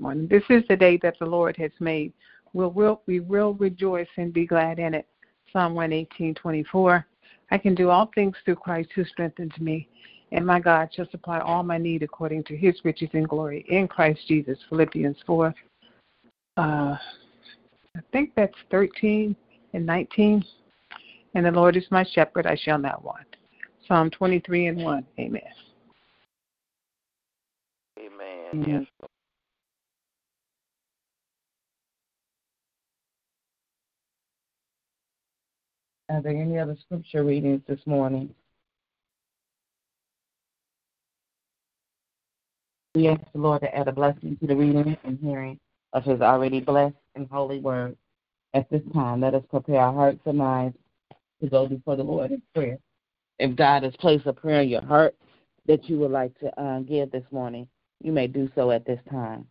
Morning. 0.00 0.28
This 0.28 0.44
is 0.48 0.62
the 0.68 0.76
day 0.76 0.96
that 1.02 1.18
the 1.18 1.26
Lord 1.26 1.56
has 1.56 1.72
made. 1.80 2.12
We'll, 2.52 2.70
we'll, 2.70 3.02
we 3.06 3.18
will 3.18 3.54
rejoice 3.54 4.06
and 4.16 4.32
be 4.32 4.46
glad 4.46 4.78
in 4.78 4.94
it. 4.94 5.08
Psalm 5.52 5.74
118, 5.74 6.34
24. 6.34 7.04
I 7.50 7.58
can 7.58 7.74
do 7.74 7.90
all 7.90 8.08
things 8.14 8.36
through 8.44 8.56
Christ 8.56 8.90
who 8.94 9.04
strengthens 9.04 9.58
me, 9.58 9.88
and 10.30 10.46
my 10.46 10.60
God 10.60 10.90
shall 10.94 11.08
supply 11.10 11.40
all 11.40 11.64
my 11.64 11.78
need 11.78 12.04
according 12.04 12.44
to 12.44 12.56
His 12.56 12.76
riches 12.84 13.08
and 13.12 13.28
glory 13.28 13.64
in 13.68 13.88
Christ 13.88 14.20
Jesus. 14.28 14.56
Philippians 14.68 15.16
4. 15.26 15.52
Uh, 16.56 16.60
I 16.60 16.98
think 18.12 18.32
that's 18.36 18.54
13 18.70 19.34
and 19.72 19.84
19. 19.84 20.44
And 21.34 21.46
the 21.46 21.50
Lord 21.50 21.76
is 21.76 21.84
my 21.90 22.04
shepherd; 22.12 22.46
I 22.46 22.56
shall 22.56 22.78
not 22.78 23.02
want. 23.02 23.26
Psalm 23.88 24.10
23 24.10 24.66
and 24.66 24.84
1. 24.84 25.06
Amen. 25.18 25.42
Amen. 27.98 28.64
Yes. 28.66 29.08
Are 36.10 36.22
there 36.22 36.36
any 36.36 36.58
other 36.58 36.76
scripture 36.80 37.22
readings 37.22 37.60
this 37.68 37.80
morning? 37.86 38.34
We 42.94 43.08
ask 43.08 43.20
the 43.32 43.40
Lord 43.40 43.60
to 43.60 43.74
add 43.76 43.88
a 43.88 43.92
blessing 43.92 44.36
to 44.40 44.46
the 44.46 44.56
reading 44.56 44.96
and 45.04 45.18
hearing 45.20 45.60
of 45.92 46.04
His 46.04 46.20
already 46.20 46.60
blessed 46.60 46.96
and 47.14 47.28
holy 47.30 47.60
word. 47.60 47.96
At 48.54 48.70
this 48.70 48.82
time, 48.94 49.20
let 49.20 49.34
us 49.34 49.44
prepare 49.50 49.80
our 49.80 49.92
hearts 49.92 50.20
and 50.24 50.38
minds 50.38 50.78
to 51.42 51.48
go 51.48 51.66
before 51.66 51.96
the 51.96 52.02
Lord 52.02 52.30
in 52.30 52.42
prayer. 52.54 52.78
If 53.38 53.54
God 53.54 53.82
has 53.82 53.94
placed 54.00 54.26
a 54.26 54.32
prayer 54.32 54.62
in 54.62 54.70
your 54.70 54.82
heart 54.82 55.14
that 55.66 55.88
you 55.90 55.98
would 55.98 56.10
like 56.10 56.36
to 56.40 56.60
uh, 56.60 56.80
give 56.80 57.10
this 57.10 57.24
morning, 57.30 57.68
you 58.02 58.12
may 58.12 58.26
do 58.26 58.50
so 58.54 58.70
at 58.70 58.86
this 58.86 59.00
time. 59.10 59.46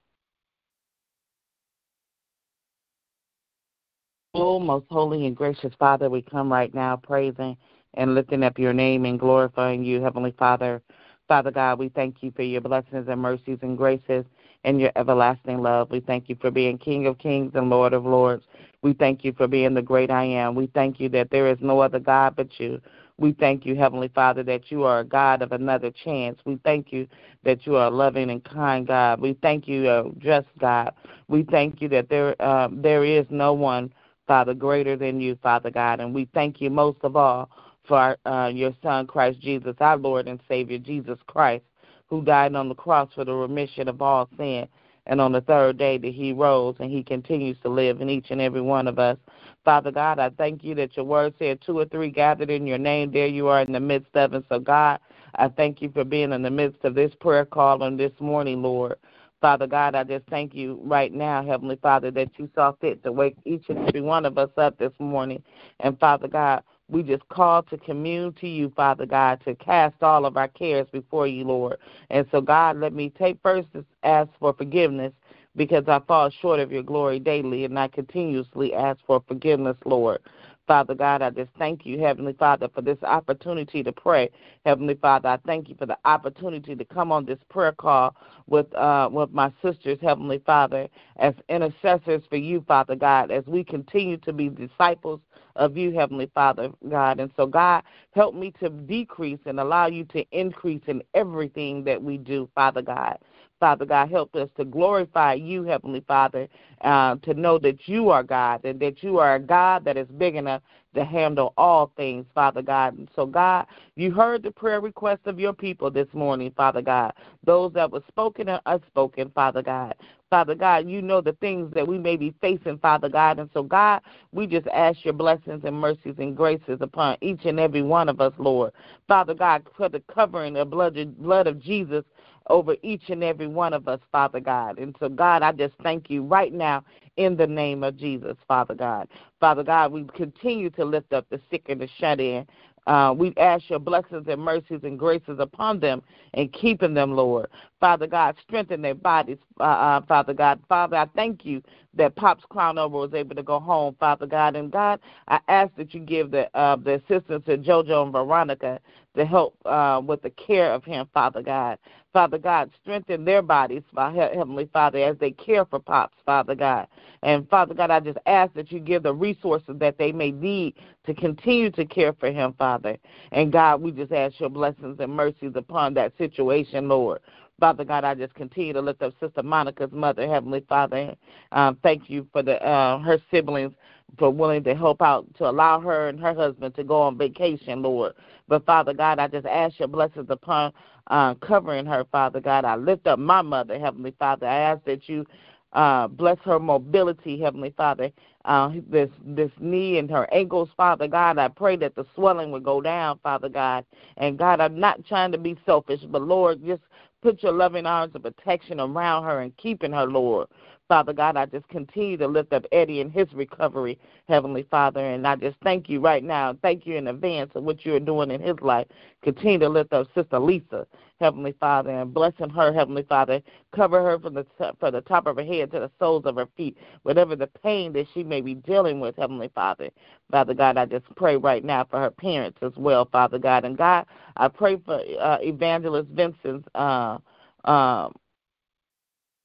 Oh, 4.40 4.60
most 4.60 4.86
holy 4.92 5.26
and 5.26 5.36
gracious 5.36 5.74
Father, 5.80 6.12
we 6.12 6.22
come 6.22 6.54
right 6.54 6.72
now 6.72 6.96
praising 6.96 7.58
and 7.96 8.14
lifting 8.14 8.44
up 8.44 8.60
your 8.60 8.72
name 8.72 9.06
and 9.06 9.20
glorifying 9.20 9.84
you, 9.84 10.00
Heavenly 10.00 10.32
Father. 10.38 10.80
Father 11.28 11.50
God, 11.50 11.80
we 11.80 11.90
thank 11.90 12.22
you 12.22 12.32
for 12.36 12.44
your 12.44 12.62
blessings 12.62 13.08
and 13.08 13.20
mercies 13.20 13.58
and 13.64 13.76
graces 13.76 14.26
and 14.64 14.80
your 14.80 14.92
everlasting 14.96 15.64
love. 15.64 15.90
We 15.90 16.02
thank 16.02 16.30
you 16.30 16.38
for 16.40 16.52
being 16.52 16.78
King 16.78 17.08
of 17.08 17.18
kings 17.18 17.54
and 17.56 17.72
Lord 17.72 17.94
of 17.94 18.06
lords. 18.06 18.44
We 18.84 18.94
thank 18.94 19.26
you 19.26 19.34
for 19.34 19.48
being 19.48 19.74
the 19.74 19.82
great 19.82 20.12
I 20.12 20.26
am. 20.26 20.54
We 20.54 20.68
thank 20.68 21.00
you 21.00 21.10
that 21.10 21.32
there 21.32 21.48
is 21.48 21.58
no 21.60 21.80
other 21.80 22.00
God 22.00 22.36
but 22.36 22.60
you. 22.60 22.80
We 23.18 23.34
thank 23.34 23.66
you, 23.66 23.76
Heavenly 23.76 24.10
Father, 24.10 24.44
that 24.44 24.70
you 24.70 24.84
are 24.84 25.00
a 25.00 25.04
God 25.04 25.42
of 25.42 25.52
another 25.52 25.90
chance. 25.90 26.40
We 26.46 26.60
thank 26.64 26.94
you 26.94 27.08
that 27.44 27.66
you 27.66 27.76
are 27.76 27.88
a 27.88 27.90
loving 27.90 28.30
and 28.30 28.44
kind 28.44 28.86
God. 28.86 29.20
We 29.20 29.36
thank 29.42 29.68
you, 29.68 29.90
a 29.90 30.12
just 30.20 30.48
God. 30.60 30.94
We 31.28 31.42
thank 31.42 31.82
you 31.82 31.90
that 31.90 32.10
there 32.10 32.40
uh, 32.40 32.68
there 32.72 33.04
is 33.04 33.26
no 33.32 33.54
one, 33.54 33.92
Father, 34.28 34.54
greater 34.54 34.96
than 34.96 35.22
you, 35.22 35.38
Father 35.42 35.72
God. 35.72 36.00
And 36.00 36.14
we 36.14 36.28
thank 36.34 36.62
you 36.62 36.70
most 36.70 37.00
of 37.04 37.16
all 37.16 37.50
for 37.88 38.18
uh, 38.26 38.52
your 38.54 38.74
Son, 38.84 39.08
Christ 39.08 39.40
Jesus, 39.40 39.76
our 39.80 39.98
Lord 39.98 40.28
and 40.28 40.40
Savior, 40.48 40.78
Jesus 40.78 41.18
Christ, 41.28 41.64
who 42.08 42.22
died 42.22 42.56
on 42.56 42.70
the 42.70 42.76
cross 42.76 43.10
for 43.16 43.24
the 43.24 43.34
remission 43.34 43.88
of 43.88 44.02
all 44.02 44.30
sin. 44.38 44.68
And 45.06 45.22
on 45.22 45.32
the 45.32 45.40
third 45.40 45.78
day 45.78 45.98
that 45.98 46.14
he 46.14 46.34
rose 46.34 46.76
and 46.80 46.92
he 46.92 47.02
continues 47.02 47.58
to 47.64 47.70
live 47.70 48.02
in 48.02 48.10
each 48.10 48.28
and 48.30 48.42
every 48.42 48.60
one 48.60 48.90
of 48.90 49.00
us. 49.00 49.18
Father 49.64 49.90
God, 49.90 50.20
I 50.20 50.30
thank 50.32 50.66
you 50.66 50.76
that 50.76 50.98
your 50.98 51.06
word 51.06 51.34
said 51.40 51.62
two 51.66 51.80
or 51.80 51.86
three 51.86 52.10
gathered 52.10 52.50
in 52.50 52.68
your 52.68 52.78
name. 52.78 53.12
There 53.12 53.28
you 53.28 53.48
are 53.48 53.62
in 53.62 53.72
the 53.72 53.80
midst 53.80 54.14
of 54.16 54.34
it. 54.34 54.44
So, 54.50 54.60
God, 54.60 55.00
I 55.36 55.48
thank 55.48 55.82
you 55.82 55.90
for 55.92 56.04
being 56.04 56.34
in 56.34 56.42
the 56.42 56.50
midst 56.50 56.84
of 56.84 56.94
this 56.94 57.14
prayer 57.22 57.46
call 57.46 57.84
on 57.84 57.96
this 57.96 58.12
morning, 58.20 58.62
Lord. 58.62 58.98
Father 59.42 59.68
God, 59.68 59.96
I 59.96 60.04
just 60.04 60.26
thank 60.30 60.56
you 60.56 60.80
right 60.84 61.14
now, 61.14 61.46
Heavenly 61.46 61.78
Father, 61.82 62.10
that 62.12 62.30
you 62.38 62.50
saw 62.56 62.74
fit 62.82 63.04
to 63.04 63.12
wake 63.12 63.36
each 63.46 63.66
and 63.70 63.88
every 63.88 64.02
one 64.02 64.26
of 64.26 64.38
us 64.38 64.50
up 64.58 64.78
this 64.80 64.94
morning. 65.00 65.44
And 65.80 66.00
Father 66.00 66.28
God, 66.28 66.64
we 66.90 67.04
just 67.04 67.28
call 67.30 67.64
to 67.64 67.78
commune 67.78 68.34
to 68.42 68.48
you, 68.48 68.72
Father 68.76 69.06
God, 69.06 69.42
to 69.46 69.54
cast 69.56 70.02
all 70.02 70.26
of 70.26 70.38
our 70.38 70.48
cares 70.48 70.88
before 70.92 71.28
you, 71.28 71.44
Lord. 71.44 71.78
And 72.10 72.26
so, 72.32 72.42
God, 72.42 72.80
let 72.80 72.94
me 72.94 73.12
take 73.12 73.38
first 73.44 73.68
ask 74.04 74.30
for 74.40 74.54
forgiveness 74.54 75.14
because 75.56 75.84
I 75.88 76.00
fall 76.08 76.30
short 76.30 76.60
of 76.60 76.72
your 76.72 76.84
glory 76.84 77.20
daily, 77.20 77.66
and 77.66 77.78
I 77.78 77.88
continuously 77.90 78.74
ask 78.74 79.00
for 79.06 79.24
forgiveness, 79.28 79.78
Lord. 79.86 80.20
Father 80.68 80.96
God, 80.96 81.22
I 81.22 81.30
just 81.32 81.52
thank 81.58 81.86
you, 81.86 82.00
Heavenly 82.00 82.34
Father, 82.34 82.70
for 82.74 82.82
this 82.82 83.02
opportunity 83.04 83.84
to 83.84 83.92
pray. 83.94 84.30
Heavenly 84.66 84.96
Father, 84.96 85.30
I 85.30 85.38
thank 85.46 85.70
you 85.70 85.76
for 85.80 85.86
the 85.86 85.98
opportunity 86.06 86.76
to 86.76 86.86
come 86.86 87.12
on 87.12 87.26
this 87.26 87.40
prayer 87.50 87.72
call 87.72 88.16
with 88.48 88.74
uh, 88.76 89.10
with 89.12 89.32
my 89.32 89.52
sisters, 89.64 89.98
Heavenly 90.02 90.40
Father, 90.46 90.88
as 91.18 91.34
intercessors 91.50 92.24
for 92.30 92.38
you, 92.38 92.64
Father 92.68 92.96
God, 92.96 93.32
as 93.32 93.46
we 93.48 93.64
continue 93.64 94.18
to 94.18 94.34
be 94.34 94.50
disciples 94.50 95.22
of 95.56 95.78
you, 95.78 95.92
Heavenly 95.94 96.30
Father, 96.36 96.70
God. 96.90 97.20
And 97.20 97.32
so, 97.38 97.48
God, 97.48 97.84
help 98.14 98.36
me 98.36 98.54
to 98.60 98.70
decrease 98.70 99.40
and 99.46 99.60
allow 99.60 99.88
you 99.88 100.06
to 100.06 100.26
increase 100.32 100.84
in 100.88 101.04
everything 101.14 101.84
that 101.86 102.02
we 102.02 102.18
do, 102.18 102.50
Father 102.56 102.82
God. 102.82 103.18
Father 103.60 103.86
God, 103.86 104.10
help 104.12 104.36
us 104.36 104.50
to 104.58 104.66
glorify 104.66 105.34
you, 105.34 105.64
Heavenly 105.64 106.04
Father, 106.08 106.48
uh, 106.82 107.16
to 107.24 107.34
know 107.34 107.58
that 107.60 107.88
you 107.88 108.10
are 108.10 108.24
God 108.24 108.64
and 108.66 108.80
that 108.80 109.02
you 109.02 109.18
are 109.20 109.36
a 109.36 109.40
God 109.40 109.84
that 109.86 109.98
is 109.98 110.08
big 110.18 110.36
enough 110.36 110.62
to 110.96 111.04
handle 111.04 111.54
all 111.58 111.92
things, 111.96 112.26
Father 112.34 112.62
God. 112.62 112.98
And 112.98 113.10
so, 113.16 113.26
God, 113.26 113.68
you 113.96 114.12
heard 114.12 114.44
the 114.44 114.52
prayer 114.52 114.82
request 114.82 115.22
of 115.26 115.40
your 115.40 115.54
people 115.54 115.92
this 115.92 116.08
morning, 116.14 116.52
Father 116.56 116.82
God, 116.82 117.14
those 117.44 117.74
that 117.74 117.92
were 117.92 118.04
spoken 118.08 118.50
and 118.50 118.62
unspoken, 118.66 119.32
Father 119.34 119.62
God. 119.62 119.96
Father 120.30 120.56
God, 120.56 120.90
you 120.90 121.02
know 121.02 121.22
the 121.22 121.34
things 121.34 121.72
that 121.74 121.88
we 121.88 121.98
may 121.98 122.18
be 122.18 122.34
facing, 122.42 122.78
Father 122.80 123.08
God. 123.08 123.40
And 123.40 123.50
so, 123.54 123.64
God, 123.64 124.02
we 124.34 124.46
just 124.46 124.68
ask 124.68 125.06
your 125.06 125.14
blessings 125.14 125.64
and 125.64 125.80
mercies 125.80 126.16
and 126.18 126.36
graces 126.36 126.80
upon 126.82 127.18
each 127.22 127.46
and 127.46 127.60
every 127.60 127.82
one 127.82 128.10
of 128.10 128.20
us, 128.20 128.34
Lord. 128.38 128.74
Father 129.08 129.34
God, 129.34 129.66
for 129.78 129.88
the 129.88 130.02
covering 130.14 130.58
of 130.58 130.70
blood, 130.70 130.98
blood 131.18 131.48
of 131.48 131.62
Jesus 131.62 132.04
over 132.50 132.76
each 132.82 133.10
and 133.10 133.24
every 133.24 133.48
one 133.48 133.74
of 133.74 133.88
us, 133.88 134.00
Father 134.12 134.40
God. 134.40 134.80
And 134.80 134.96
so, 135.00 135.10
God, 135.10 135.44
I 135.44 135.52
just 135.52 135.74
thank 135.84 136.10
you 136.10 136.24
right 136.24 136.54
now 136.54 136.84
in 137.18 137.36
the 137.36 137.48
name 137.48 137.84
of 137.84 137.98
Jesus, 137.98 138.38
Father 138.48 138.76
God. 138.76 139.08
Father 139.40 139.64
God, 139.64 139.92
we 139.92 140.06
continue 140.16 140.70
to 140.72 140.86
lift 140.86 141.14
up 141.14 141.26
the 141.30 141.40
sick 141.50 141.64
and 141.68 141.82
the 141.82 141.90
shut 142.00 142.20
in. 142.20 142.46
Uh, 142.88 143.14
we 143.14 143.34
ask 143.36 143.70
your 143.70 143.80
blessings 143.80 144.26
and 144.30 144.42
mercies 144.42 144.80
and 144.84 144.98
graces 144.98 145.40
upon 145.40 145.78
them 145.78 146.02
and 146.36 146.54
keeping 146.54 146.94
them, 146.94 147.14
Lord. 147.14 147.48
Father 147.82 148.08
God, 148.08 148.36
strengthen 148.42 148.82
their 148.82 148.96
bodies, 148.96 149.38
uh, 149.60 149.64
uh, 149.64 150.02
Father 150.08 150.34
God. 150.34 150.62
Father, 150.70 150.96
I 150.96 151.06
thank 151.14 151.46
you 151.46 151.62
that 151.96 152.16
Pops 152.16 152.46
Clown 152.50 152.78
Over 152.78 152.98
was 152.98 153.14
able 153.14 153.36
to 153.36 153.44
go 153.44 153.60
home, 153.60 153.96
Father 154.00 154.26
God. 154.26 154.56
And 154.56 154.72
God, 154.72 155.02
I 155.28 155.40
ask 155.50 155.76
that 155.76 155.94
you 155.94 156.00
give 156.00 156.32
the 156.32 156.50
uh, 156.58 156.78
the 156.78 156.94
assistance 156.94 157.44
to 157.46 157.58
JoJo 157.58 158.04
and 158.04 158.14
Veronica 158.14 158.80
to 159.18 159.26
help 159.26 159.56
uh, 159.66 160.02
with 160.04 160.22
the 160.22 160.30
care 160.32 160.74
of 160.74 160.84
him, 160.84 161.08
Father 161.14 161.42
God. 161.42 161.78
Father 162.14 162.38
God, 162.38 162.72
strengthen 162.82 163.26
their 163.26 163.42
bodies, 163.42 163.84
Heavenly 163.96 164.70
Father, 164.74 165.00
as 165.00 165.18
they 165.20 165.32
care 165.32 165.66
for 165.66 165.80
Pops, 165.80 166.18
Father 166.26 166.56
God. 166.56 166.88
And 167.22 167.48
Father 167.50 167.74
God, 167.74 167.92
I 167.92 168.00
just 168.00 168.18
ask 168.26 168.54
that 168.54 168.72
you 168.72 168.80
give 168.80 169.04
the 169.04 169.14
resources 169.14 169.76
that 169.80 169.98
they 169.98 170.12
may 170.12 170.32
need 170.32 170.76
to 171.06 171.14
continue 171.14 171.70
to 171.72 171.86
care 171.86 172.14
for 172.14 172.32
him, 172.32 172.54
Father. 172.58 172.98
And 173.32 173.52
God, 173.52 173.82
we 173.82 173.92
just 173.92 174.12
ask 174.12 174.40
your 174.40 174.50
blessings 174.50 174.98
and 175.00 175.14
mercies 175.14 175.52
upon 175.56 175.94
that 175.96 176.18
situation, 176.18 176.88
Lord. 176.88 177.20
Father 177.60 177.84
God, 177.84 178.04
I 178.04 178.14
just 178.14 178.36
continue 178.36 178.74
to 178.74 178.82
lift 178.82 179.02
up 179.02 179.14
Sister 179.20 179.42
Monica's 179.42 179.92
mother, 179.92 180.28
Heavenly 180.28 180.64
Father. 180.70 181.16
Um, 181.52 181.78
thank 181.82 182.10
you 182.10 182.28
for 182.32 182.44
the 182.44 182.64
uh, 182.64 183.00
her 183.00 183.20
siblings 183.32 183.74
for 184.18 184.30
willing 184.32 184.64
to 184.64 184.76
help 184.76 185.02
out 185.02 185.26
to 185.36 185.50
allow 185.50 185.80
her 185.80 186.08
and 186.10 186.20
her 186.20 186.34
husband 186.34 186.76
to 186.76 186.84
go 186.84 187.02
on 187.02 187.18
vacation, 187.18 187.82
Lord. 187.82 188.14
But 188.48 188.66
Father 188.66 188.94
God, 188.94 189.20
I 189.20 189.28
just 189.28 189.46
ask 189.46 189.78
your 189.80 189.88
blessings 189.88 190.28
upon 190.30 190.74
uh, 191.08 191.36
covering 191.36 191.86
her, 191.86 192.06
Father 192.12 192.40
God. 192.40 192.66
I 192.66 192.76
lift 192.76 193.08
up 193.08 193.20
my 193.20 193.42
mother, 193.42 193.80
Heavenly 193.80 194.14
Father. 194.18 194.48
I 194.48 194.58
ask 194.58 194.84
that 194.86 195.08
you 195.08 195.26
uh, 195.74 196.08
bless 196.08 196.38
her 196.40 196.60
mobility, 196.60 197.40
Heavenly 197.40 197.74
Father. 197.76 198.12
Uh, 198.46 198.72
this 198.90 199.10
this 199.26 199.52
knee 199.60 199.98
and 199.98 200.10
her 200.10 200.28
ankles, 200.34 200.70
Father 200.78 201.08
God. 201.08 201.38
I 201.38 201.50
pray 201.50 201.76
that 201.78 201.96
the 201.96 202.06
swelling 202.16 202.52
would 202.52 202.64
go 202.64 202.80
down, 202.82 203.20
Father 203.22 203.50
God. 203.50 203.86
And 204.16 204.38
God, 204.38 204.62
I'm 204.62 204.80
not 204.80 205.06
trying 205.06 205.34
to 205.34 205.38
be 205.38 205.58
selfish, 205.66 206.00
but 206.10 206.22
Lord, 206.22 206.66
just 206.66 206.82
put 207.22 207.44
your 207.44 207.52
loving 207.52 207.86
arms 207.86 208.16
of 208.16 208.24
protection 208.24 208.80
around 208.80 209.26
her 209.26 209.42
and 209.42 209.56
keeping 209.58 209.92
her, 209.92 210.06
Lord. 210.06 210.48
Father 210.88 211.14
God, 211.14 211.36
I 211.36 211.46
just 211.46 211.68
continue 211.68 212.18
to 212.18 212.28
lift 212.28 212.54
up 212.54 212.66
Eddie 212.72 213.02
and 213.02 213.12
his 213.12 213.32
recovery, 213.34 214.00
Heavenly 214.28 214.66
Father. 214.72 215.02
And 215.02 215.28
I 215.28 215.36
just 215.36 215.58
thank 215.64 215.90
you 215.90 216.00
right 216.00 216.24
now. 216.24 216.58
Thank 216.62 216.86
you 216.86 216.96
in 216.96 217.08
advance 217.08 217.52
of 217.56 217.64
what 217.64 217.86
you're 217.86 218.00
doing 218.00 218.32
in 218.32 218.42
his 218.42 218.60
life. 218.62 218.88
Continue 219.22 219.60
to 219.60 219.70
lift 219.70 219.92
up 219.92 220.08
Sister 220.16 220.40
Lisa, 220.40 220.88
Heavenly 221.20 221.54
Father, 221.60 221.90
and 221.90 222.14
blessing 222.14 222.50
her, 222.50 222.72
Heavenly 222.72 223.04
Father. 223.04 223.42
Cover 223.76 224.02
her 224.02 224.20
from 224.20 224.36
the 224.36 224.46
from 224.80 224.94
the 224.94 225.02
top 225.02 225.28
of 225.28 225.36
her 225.36 225.44
head 225.44 225.72
to 225.72 225.80
the 225.80 225.92
soles 226.00 226.26
of 226.26 226.36
her 226.36 226.48
feet, 226.56 226.78
whatever 227.04 227.36
the 227.36 227.48
pain 227.48 227.92
that 227.94 228.08
she 228.14 228.24
may 228.24 228.40
be 228.40 228.56
dealing 228.56 229.00
with, 229.00 229.16
Heavenly 229.18 229.52
Father. 229.54 229.90
Father 230.32 230.54
God, 230.54 230.78
I 230.78 230.86
just 230.86 231.06
pray 231.16 231.36
right 231.36 231.64
now 231.64 231.86
for 231.90 232.00
her 232.00 232.12
parents 232.12 232.60
as 232.62 232.74
well, 232.78 233.08
Father 233.12 233.40
God. 233.40 233.66
And 233.66 233.78
God, 233.78 234.06
I 234.38 234.48
pray 234.48 234.78
for 234.86 235.02
uh, 235.20 235.38
Evangelist 235.42 236.10
Vincent's 236.12 236.68
uh, 236.76 237.18
um, 237.66 238.14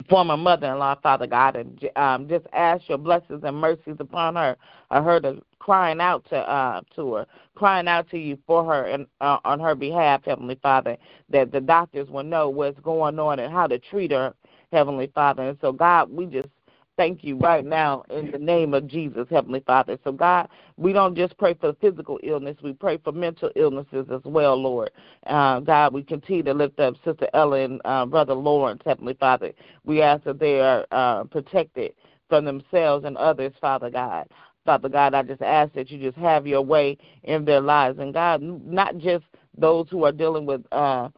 former 0.09 0.37
mother-in-law, 0.37 0.95
Father 1.01 1.27
God, 1.27 1.55
and 1.55 1.89
um, 1.95 2.27
just 2.27 2.45
ask 2.53 2.87
your 2.89 2.97
blessings 2.97 3.41
and 3.43 3.57
mercies 3.57 3.97
upon 3.99 4.35
her. 4.35 4.57
I 4.91 5.01
heard 5.01 5.25
her 5.25 5.37
crying 5.59 6.01
out 6.01 6.25
to 6.29 6.37
uh, 6.37 6.81
to 6.95 7.13
her, 7.13 7.27
crying 7.55 7.87
out 7.87 8.09
to 8.11 8.17
you 8.17 8.37
for 8.45 8.65
her 8.65 8.85
and 8.85 9.07
uh, 9.21 9.37
on 9.45 9.59
her 9.59 9.75
behalf, 9.75 10.21
Heavenly 10.25 10.59
Father, 10.61 10.97
that 11.29 11.51
the 11.51 11.61
doctors 11.61 12.09
will 12.09 12.23
know 12.23 12.49
what's 12.49 12.79
going 12.81 13.19
on 13.19 13.39
and 13.39 13.51
how 13.53 13.67
to 13.67 13.79
treat 13.79 14.11
her, 14.11 14.33
Heavenly 14.71 15.11
Father. 15.13 15.49
And 15.49 15.57
so, 15.61 15.71
God, 15.71 16.11
we 16.11 16.25
just 16.25 16.47
thank 16.97 17.23
you 17.23 17.37
right 17.37 17.65
now 17.65 18.03
in 18.09 18.31
the 18.31 18.37
name 18.37 18.73
of 18.73 18.87
Jesus, 18.87 19.27
Heavenly 19.29 19.61
Father. 19.65 19.97
So, 20.03 20.11
God, 20.11 20.49
we 20.77 20.93
don't 20.93 21.15
just 21.15 21.37
pray 21.37 21.53
for 21.53 21.73
physical 21.81 22.19
illness, 22.23 22.57
we 22.63 22.73
pray 22.73 22.97
for 22.97 23.11
mental 23.11 23.51
illnesses 23.55 24.07
as 24.11 24.21
well, 24.23 24.55
Lord. 24.55 24.91
Uh, 25.27 25.59
God, 25.59 25.93
we 25.93 26.03
continue 26.03 26.43
to 26.43 26.53
lift 26.53 26.79
up 26.79 26.95
Sister 27.05 27.27
Ellen, 27.33 27.79
uh, 27.85 28.05
Brother 28.05 28.33
Lawrence, 28.33 28.81
Heavenly 28.85 29.15
Father. 29.15 29.51
We 29.83 30.01
ask 30.01 30.23
that 30.23 30.39
they 30.39 30.59
are 30.59 30.85
uh, 30.91 31.23
protected 31.25 31.93
from 32.29 32.45
themselves 32.45 33.05
and 33.05 33.17
others, 33.17 33.53
Father 33.59 33.89
God. 33.89 34.27
Father 34.65 34.89
God, 34.89 35.13
I 35.13 35.23
just 35.23 35.41
ask 35.41 35.73
that 35.73 35.91
you 35.91 35.99
just 35.99 36.17
have 36.17 36.47
your 36.47 36.61
way 36.61 36.97
in 37.23 37.43
their 37.43 37.59
lives. 37.59 37.99
And 37.99 38.13
God, 38.13 38.41
not 38.41 38.97
just 38.97 39.25
those 39.57 39.87
who 39.89 40.05
are 40.05 40.11
dealing 40.11 40.45
with 40.45 40.63
uh, 40.71 41.09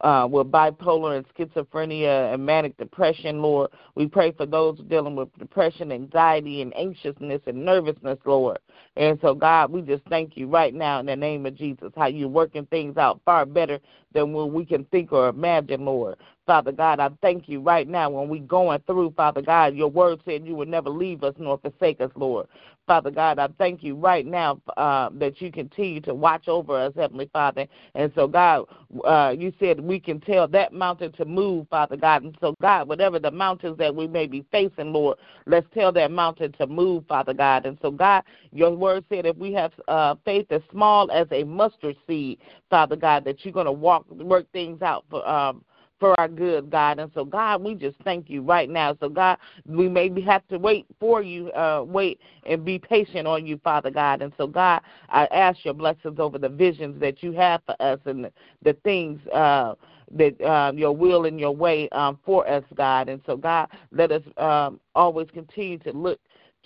uh, 0.00 0.28
with 0.30 0.50
bipolar 0.50 1.16
and 1.16 1.26
schizophrenia 1.34 2.32
and 2.32 2.44
manic 2.44 2.76
depression, 2.76 3.42
Lord. 3.42 3.70
We 3.94 4.06
pray 4.06 4.32
for 4.32 4.46
those 4.46 4.78
dealing 4.88 5.16
with 5.16 5.28
depression, 5.38 5.92
anxiety, 5.92 6.62
and 6.62 6.76
anxiousness 6.76 7.40
and 7.46 7.64
nervousness, 7.64 8.18
Lord. 8.24 8.58
And 8.96 9.18
so, 9.22 9.34
God, 9.34 9.70
we 9.70 9.82
just 9.82 10.02
thank 10.10 10.36
you 10.36 10.48
right 10.48 10.74
now 10.74 10.98
in 11.00 11.06
the 11.06 11.16
name 11.16 11.46
of 11.46 11.54
Jesus, 11.56 11.92
how 11.96 12.06
you're 12.06 12.28
working 12.28 12.66
things 12.66 12.96
out 12.96 13.20
far 13.24 13.46
better 13.46 13.78
than 14.12 14.32
what 14.32 14.50
we 14.50 14.64
can 14.64 14.84
think 14.86 15.12
or 15.12 15.28
imagine, 15.28 15.84
Lord. 15.84 16.16
Father 16.46 16.72
God, 16.72 16.98
I 16.98 17.10
thank 17.20 17.46
you 17.46 17.60
right 17.60 17.86
now 17.86 18.08
when 18.08 18.28
we're 18.30 18.42
going 18.42 18.80
through, 18.86 19.12
Father 19.14 19.42
God, 19.42 19.74
your 19.74 19.88
word 19.88 20.20
said 20.24 20.46
you 20.46 20.56
would 20.56 20.68
never 20.68 20.88
leave 20.88 21.22
us 21.22 21.34
nor 21.38 21.58
forsake 21.58 22.00
us, 22.00 22.10
Lord. 22.16 22.48
Father 22.88 23.10
God, 23.10 23.38
I 23.38 23.48
thank 23.58 23.82
you 23.82 23.94
right 23.94 24.24
now 24.24 24.58
uh, 24.78 25.10
that 25.12 25.42
you 25.42 25.52
continue 25.52 26.00
to 26.00 26.14
watch 26.14 26.48
over 26.48 26.74
us, 26.74 26.94
Heavenly 26.96 27.28
Father. 27.34 27.66
And 27.94 28.10
so, 28.14 28.26
God, 28.26 28.64
uh, 29.04 29.34
you 29.38 29.52
said 29.60 29.78
we 29.78 30.00
can 30.00 30.20
tell 30.20 30.48
that 30.48 30.72
mountain 30.72 31.12
to 31.12 31.26
move, 31.26 31.68
Father 31.68 31.98
God. 31.98 32.22
And 32.22 32.34
so, 32.40 32.54
God, 32.62 32.88
whatever 32.88 33.18
the 33.18 33.30
mountains 33.30 33.76
that 33.76 33.94
we 33.94 34.06
may 34.06 34.26
be 34.26 34.42
facing, 34.50 34.94
Lord, 34.94 35.18
let's 35.44 35.66
tell 35.74 35.92
that 35.92 36.10
mountain 36.10 36.52
to 36.52 36.66
move, 36.66 37.04
Father 37.06 37.34
God. 37.34 37.66
And 37.66 37.76
so, 37.82 37.90
God, 37.90 38.24
your 38.52 38.67
word 38.76 39.04
said 39.08 39.26
if 39.26 39.36
we 39.36 39.52
have 39.54 39.72
uh, 39.88 40.14
faith 40.24 40.46
as 40.50 40.62
small 40.70 41.10
as 41.10 41.26
a 41.30 41.44
mustard 41.44 41.96
seed, 42.06 42.38
Father 42.70 42.96
God, 42.96 43.24
that 43.24 43.44
you're 43.44 43.52
going 43.52 43.66
to 43.66 43.72
walk 43.72 44.08
work 44.10 44.50
things 44.52 44.82
out 44.82 45.04
for 45.10 45.26
um, 45.28 45.64
for 45.98 46.18
our 46.18 46.28
good, 46.28 46.70
God. 46.70 46.98
And 46.98 47.10
so, 47.14 47.24
God, 47.24 47.62
we 47.62 47.74
just 47.74 47.96
thank 48.04 48.30
you 48.30 48.42
right 48.42 48.68
now. 48.68 48.96
So, 49.00 49.08
God, 49.08 49.38
we 49.66 49.88
maybe 49.88 50.20
have 50.22 50.46
to 50.48 50.58
wait 50.58 50.86
for 51.00 51.22
you, 51.22 51.50
uh, 51.52 51.82
wait 51.86 52.20
and 52.46 52.64
be 52.64 52.78
patient 52.78 53.26
on 53.26 53.46
you, 53.46 53.60
Father 53.64 53.90
God. 53.90 54.22
And 54.22 54.32
so, 54.36 54.46
God, 54.46 54.80
I 55.08 55.26
ask 55.26 55.64
your 55.64 55.74
blessings 55.74 56.18
over 56.18 56.38
the 56.38 56.48
visions 56.48 57.00
that 57.00 57.22
you 57.22 57.32
have 57.32 57.62
for 57.66 57.80
us 57.80 57.98
and 58.04 58.24
the, 58.24 58.32
the 58.62 58.74
things. 58.84 59.20
Uh, 59.28 59.74
that 60.10 60.40
uh, 60.40 60.72
your 60.74 60.96
will 60.96 61.26
and 61.26 61.38
your 61.38 61.54
way 61.54 61.86
um, 61.90 62.18
for 62.24 62.48
us, 62.48 62.64
God. 62.74 63.10
And 63.10 63.20
so, 63.26 63.36
God, 63.36 63.68
let 63.92 64.10
us 64.10 64.22
um, 64.38 64.80
always 64.94 65.28
continue 65.34 65.76
to 65.80 65.92
look 65.92 66.18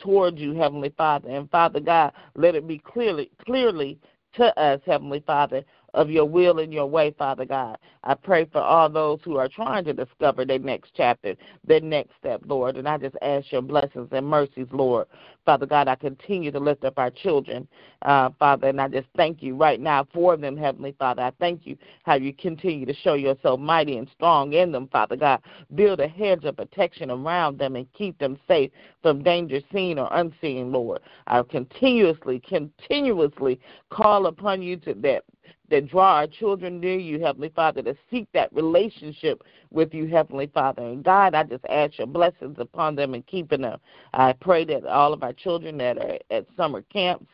toward 0.03 0.38
you, 0.38 0.53
Heavenly 0.55 0.93
Father. 0.97 1.31
And 1.31 1.51
Father 1.51 1.81
God, 1.81 2.12
let 2.35 2.55
it 2.55 2.67
be 2.67 2.79
clearly, 2.79 3.31
clearly 3.45 3.99
to 4.35 4.59
us, 4.59 4.81
Heavenly 4.85 5.23
Father, 5.27 5.62
of 5.94 6.11
your 6.11 6.24
will 6.24 6.59
and 6.59 6.72
your 6.72 6.87
way, 6.87 7.14
Father 7.18 7.44
God. 7.44 7.78
I 8.05 8.14
pray 8.14 8.46
for 8.46 8.61
all 8.61 8.88
those 8.88 9.20
who 9.24 9.37
are 9.37 9.48
trying 9.48 9.85
to 9.85 9.92
discover 9.92 10.44
their 10.44 10.59
next 10.59 10.92
chapter, 10.96 11.37
their 11.64 11.81
next 11.81 12.12
step, 12.18 12.40
Lord. 12.46 12.76
And 12.76 12.88
I 12.88 12.98
just 12.98 13.14
ask 13.22 13.52
your 13.52 13.62
blessings 13.62 14.09
and 14.11 14.26
mercies, 14.26 14.66
Lord. 14.72 15.07
Father 15.44 15.66
God, 15.66 15.88
I 15.88 15.96
continue 15.96 16.50
to 16.50 16.59
lift 16.61 16.85
up 16.85 16.98
our 16.98 17.11
children, 17.11 17.66
uh, 18.02 18.31
Father, 18.38 18.68
and 18.68 18.81
I 18.81 18.88
just 18.88 19.09
thank 19.16 19.42
you 19.42 19.57
right 19.57 19.81
now 19.81 20.07
for 20.12 20.37
them, 20.37 20.57
Heavenly 20.57 20.94
Father. 20.98 21.22
I 21.22 21.33
thank 21.40 21.66
you 21.66 21.76
how 22.05 22.14
you 22.14 22.33
continue 22.33 22.87
to 22.87 22.94
show 22.94 23.14
yourself 23.14 23.59
mighty 23.61 23.98
and 23.98 24.09
strong 24.14 24.52
in 24.52 24.72
them, 24.72 24.88
Father 24.88 25.16
God. 25.16 25.40
Build 25.74 26.00
a 26.00 26.09
hedge 26.09 26.44
of 26.44 26.57
protection 26.57 27.11
around 27.11 27.59
them 27.59 27.76
and 27.76 27.92
keep 27.92 28.18
them 28.18 28.38
safe 28.48 28.70
from 29.02 29.22
danger 29.22 29.61
seen 29.72 29.98
or 29.98 30.09
unseen, 30.12 30.72
Lord. 30.72 31.00
I 31.26 31.42
continuously, 31.42 32.40
continuously 32.40 33.61
call 33.90 34.26
upon 34.26 34.62
you 34.62 34.76
to 34.78 34.94
that 34.94 35.24
that 35.72 35.88
draw 35.88 36.16
our 36.16 36.26
children 36.26 36.78
near 36.78 36.98
you, 36.98 37.18
Heavenly 37.18 37.48
Father, 37.48 37.82
to 37.82 37.96
seek 38.11 38.28
that 38.35 38.52
relationship 38.52 39.42
with 39.70 39.94
you, 39.94 40.06
Heavenly 40.06 40.46
Father. 40.46 40.82
And 40.82 41.02
God, 41.02 41.35
I 41.35 41.44
just 41.44 41.64
ask 41.68 41.96
your 41.98 42.06
blessings 42.06 42.56
upon 42.58 42.94
them 42.94 43.14
and 43.14 43.26
keeping 43.26 43.62
them. 43.62 43.80
I 44.12 44.35
pray 44.35 44.66
that 44.66 44.85
all 44.85 45.14
of 45.14 45.22
our 45.22 45.32
children 45.32 45.78
that 45.78 45.96
are 45.96 46.18
at 46.30 46.46
summer 46.58 46.82
camps, 46.92 47.26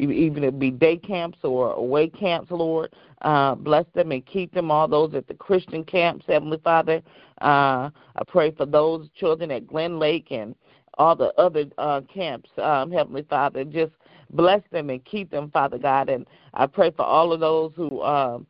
even 0.00 0.42
it 0.42 0.58
be 0.58 0.72
day 0.72 0.96
camps 0.96 1.38
or 1.44 1.72
away 1.72 2.08
camps, 2.08 2.50
Lord, 2.50 2.92
uh, 3.22 3.54
bless 3.54 3.86
them 3.94 4.10
and 4.10 4.26
keep 4.26 4.52
them. 4.52 4.70
All 4.72 4.88
those 4.88 5.14
at 5.14 5.28
the 5.28 5.34
Christian 5.34 5.84
camps, 5.84 6.24
Heavenly 6.26 6.58
Father, 6.64 7.02
uh, 7.40 7.90
I 8.16 8.22
pray 8.26 8.50
for 8.50 8.66
those 8.66 9.08
children 9.14 9.52
at 9.52 9.68
Glen 9.68 10.00
Lake 10.00 10.28
and 10.32 10.56
all 10.98 11.14
the 11.14 11.32
other 11.38 11.66
uh, 11.78 12.00
camps, 12.12 12.50
um, 12.58 12.90
Heavenly 12.90 13.22
Father. 13.22 13.62
Just 13.62 13.92
Bless 14.32 14.62
them 14.70 14.90
and 14.90 15.04
keep 15.04 15.30
them, 15.30 15.50
Father 15.50 15.78
God. 15.78 16.08
And 16.08 16.26
I 16.54 16.66
pray 16.66 16.90
for 16.90 17.04
all 17.04 17.32
of 17.32 17.40
those 17.40 17.72
who 17.76 18.02
um, 18.02 18.46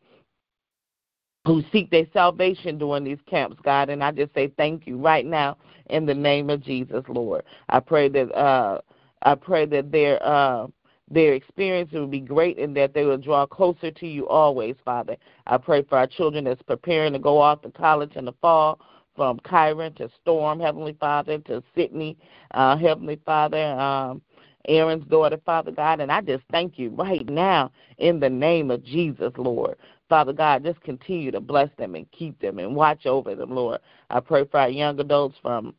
who 1.46 1.62
seek 1.72 1.90
their 1.90 2.06
salvation 2.12 2.78
during 2.78 3.04
these 3.04 3.18
camps, 3.26 3.56
God. 3.64 3.88
And 3.88 4.04
I 4.04 4.12
just 4.12 4.34
say 4.34 4.52
thank 4.56 4.86
you 4.86 4.98
right 4.98 5.24
now 5.24 5.56
in 5.88 6.04
the 6.06 6.14
name 6.14 6.50
of 6.50 6.62
Jesus, 6.62 7.02
Lord. 7.08 7.44
I 7.68 7.80
pray 7.80 8.08
that 8.10 8.32
uh, 8.36 8.80
I 9.22 9.34
pray 9.34 9.66
that 9.66 9.90
their 9.90 10.24
uh, 10.24 10.66
their 11.10 11.34
experience 11.34 11.90
will 11.92 12.06
be 12.06 12.20
great 12.20 12.58
and 12.58 12.76
that 12.76 12.94
they 12.94 13.04
will 13.04 13.16
draw 13.16 13.46
closer 13.46 13.90
to 13.90 14.06
you 14.06 14.28
always, 14.28 14.76
Father. 14.84 15.16
I 15.46 15.58
pray 15.58 15.82
for 15.82 15.98
our 15.98 16.06
children 16.06 16.44
that's 16.44 16.62
preparing 16.62 17.14
to 17.14 17.18
go 17.18 17.38
off 17.38 17.62
to 17.62 17.70
college 17.70 18.14
in 18.14 18.26
the 18.26 18.34
fall, 18.40 18.78
from 19.16 19.38
Kyron 19.40 19.96
to 19.96 20.08
Storm, 20.22 20.60
Heavenly 20.60 20.96
Father, 21.00 21.38
to 21.38 21.62
Sydney, 21.74 22.16
uh, 22.52 22.76
Heavenly 22.76 23.20
Father. 23.26 23.72
Um, 23.72 24.22
Aaron's 24.68 25.06
daughter, 25.06 25.38
Father 25.44 25.70
God. 25.70 26.00
And 26.00 26.12
I 26.12 26.20
just 26.20 26.44
thank 26.50 26.78
you 26.78 26.90
right 26.90 27.28
now 27.28 27.70
in 27.98 28.20
the 28.20 28.30
name 28.30 28.70
of 28.70 28.84
Jesus, 28.84 29.32
Lord. 29.36 29.76
Father 30.08 30.32
God, 30.32 30.64
just 30.64 30.80
continue 30.82 31.30
to 31.30 31.40
bless 31.40 31.70
them 31.78 31.94
and 31.94 32.10
keep 32.10 32.40
them 32.40 32.58
and 32.58 32.74
watch 32.74 33.06
over 33.06 33.34
them, 33.34 33.54
Lord. 33.54 33.80
I 34.10 34.20
pray 34.20 34.44
for 34.44 34.58
our 34.58 34.68
young 34.68 34.98
adults 34.98 35.36
from 35.40 35.74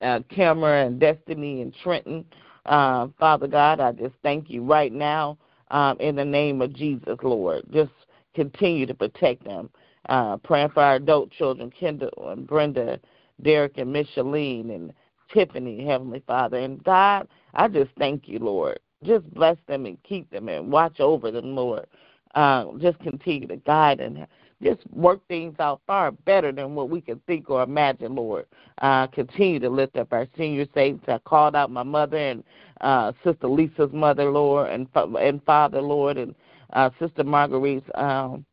uh, 0.00 0.20
Cameron 0.28 0.86
and 0.86 1.00
Destiny 1.00 1.62
and 1.62 1.74
Trenton. 1.82 2.24
Uh, 2.64 3.08
Father 3.18 3.48
God, 3.48 3.80
I 3.80 3.92
just 3.92 4.14
thank 4.22 4.48
you 4.48 4.62
right 4.62 4.92
now 4.92 5.36
um, 5.72 5.98
in 5.98 6.14
the 6.14 6.24
name 6.24 6.62
of 6.62 6.72
Jesus, 6.72 7.18
Lord. 7.22 7.64
Just 7.72 7.90
continue 8.34 8.86
to 8.86 8.94
protect 8.94 9.44
them. 9.44 9.70
Uh, 10.08 10.36
praying 10.38 10.68
for 10.70 10.82
our 10.82 10.96
adult 10.96 11.30
children, 11.30 11.70
Kendall 11.70 12.30
and 12.30 12.46
Brenda, 12.46 12.98
Derek 13.42 13.78
and 13.78 13.92
Micheline, 13.92 14.70
and 14.70 14.92
Tiffany, 15.32 15.84
Heavenly 15.86 16.22
Father. 16.26 16.58
And 16.58 16.82
God, 16.82 17.28
I 17.54 17.68
just 17.68 17.90
thank 17.98 18.28
you, 18.28 18.38
Lord. 18.38 18.78
Just 19.04 19.32
bless 19.34 19.56
them 19.66 19.86
and 19.86 20.02
keep 20.02 20.30
them 20.30 20.48
and 20.48 20.70
watch 20.70 21.00
over 21.00 21.30
them, 21.30 21.54
Lord. 21.54 21.86
Uh, 22.34 22.66
just 22.78 22.98
continue 23.00 23.46
to 23.48 23.56
guide 23.56 24.00
and 24.00 24.26
just 24.62 24.80
work 24.92 25.20
things 25.28 25.54
out 25.58 25.80
far 25.86 26.12
better 26.12 26.52
than 26.52 26.74
what 26.74 26.88
we 26.88 27.00
can 27.00 27.20
think 27.26 27.50
or 27.50 27.62
imagine, 27.62 28.14
Lord. 28.14 28.46
Uh, 28.80 29.06
continue 29.08 29.58
to 29.58 29.68
lift 29.68 29.96
up 29.96 30.12
our 30.12 30.26
senior 30.36 30.66
saints. 30.74 31.04
I 31.08 31.18
called 31.18 31.56
out 31.56 31.70
my 31.70 31.82
mother 31.82 32.16
and 32.16 32.44
uh, 32.80 33.12
Sister 33.24 33.48
Lisa's 33.48 33.92
mother, 33.92 34.30
Lord, 34.30 34.70
and 34.70 34.86
and 34.94 35.42
Father, 35.44 35.82
Lord, 35.82 36.16
and 36.16 36.34
uh, 36.72 36.90
Sister 36.98 37.24
Marguerite's 37.24 37.88
um, 37.94 38.46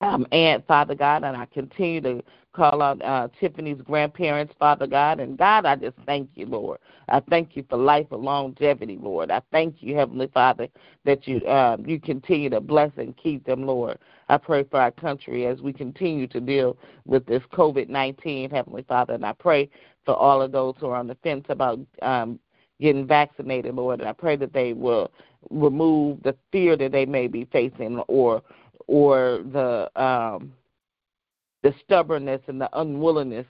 um, 0.00 0.26
aunt, 0.32 0.66
Father 0.66 0.94
God, 0.94 1.24
and 1.24 1.36
I 1.36 1.46
continue 1.46 2.00
to 2.02 2.22
call 2.54 2.80
out 2.80 3.02
uh, 3.02 3.28
Tiffany's 3.38 3.80
grandparents, 3.82 4.54
Father 4.58 4.86
God. 4.86 5.20
And 5.20 5.36
God, 5.36 5.66
I 5.66 5.76
just 5.76 5.96
thank 6.06 6.30
you, 6.34 6.46
Lord. 6.46 6.78
I 7.08 7.20
thank 7.20 7.56
you 7.56 7.64
for 7.68 7.76
life 7.76 8.06
and 8.10 8.22
longevity, 8.22 8.98
Lord. 9.00 9.30
I 9.30 9.42
thank 9.52 9.76
you, 9.80 9.94
Heavenly 9.96 10.28
Father, 10.32 10.68
that 11.04 11.26
you 11.26 11.38
uh, 11.40 11.76
you 11.84 12.00
continue 12.00 12.48
to 12.50 12.60
bless 12.60 12.92
and 12.96 13.16
keep 13.16 13.44
them, 13.44 13.66
Lord. 13.66 13.98
I 14.28 14.38
pray 14.38 14.64
for 14.64 14.80
our 14.80 14.90
country 14.90 15.46
as 15.46 15.60
we 15.60 15.72
continue 15.72 16.26
to 16.28 16.40
deal 16.40 16.78
with 17.04 17.26
this 17.26 17.42
COVID 17.52 17.88
19, 17.88 18.50
Heavenly 18.50 18.84
Father. 18.88 19.14
And 19.14 19.26
I 19.26 19.32
pray 19.32 19.68
for 20.04 20.14
all 20.14 20.40
of 20.40 20.52
those 20.52 20.74
who 20.78 20.86
are 20.88 20.96
on 20.96 21.06
the 21.06 21.16
fence 21.22 21.44
about 21.48 21.78
um, 22.02 22.38
getting 22.80 23.06
vaccinated, 23.06 23.74
Lord. 23.74 24.00
And 24.00 24.08
I 24.08 24.12
pray 24.12 24.36
that 24.36 24.52
they 24.52 24.72
will 24.72 25.10
remove 25.50 26.22
the 26.22 26.34
fear 26.52 26.76
that 26.76 26.92
they 26.92 27.04
may 27.04 27.26
be 27.26 27.44
facing 27.46 27.98
or 28.08 28.42
or 28.86 29.40
the 29.52 29.90
um, 30.00 30.52
the 31.64 31.74
stubbornness 31.82 32.42
and 32.46 32.60
the 32.60 32.68
unwillingness 32.78 33.46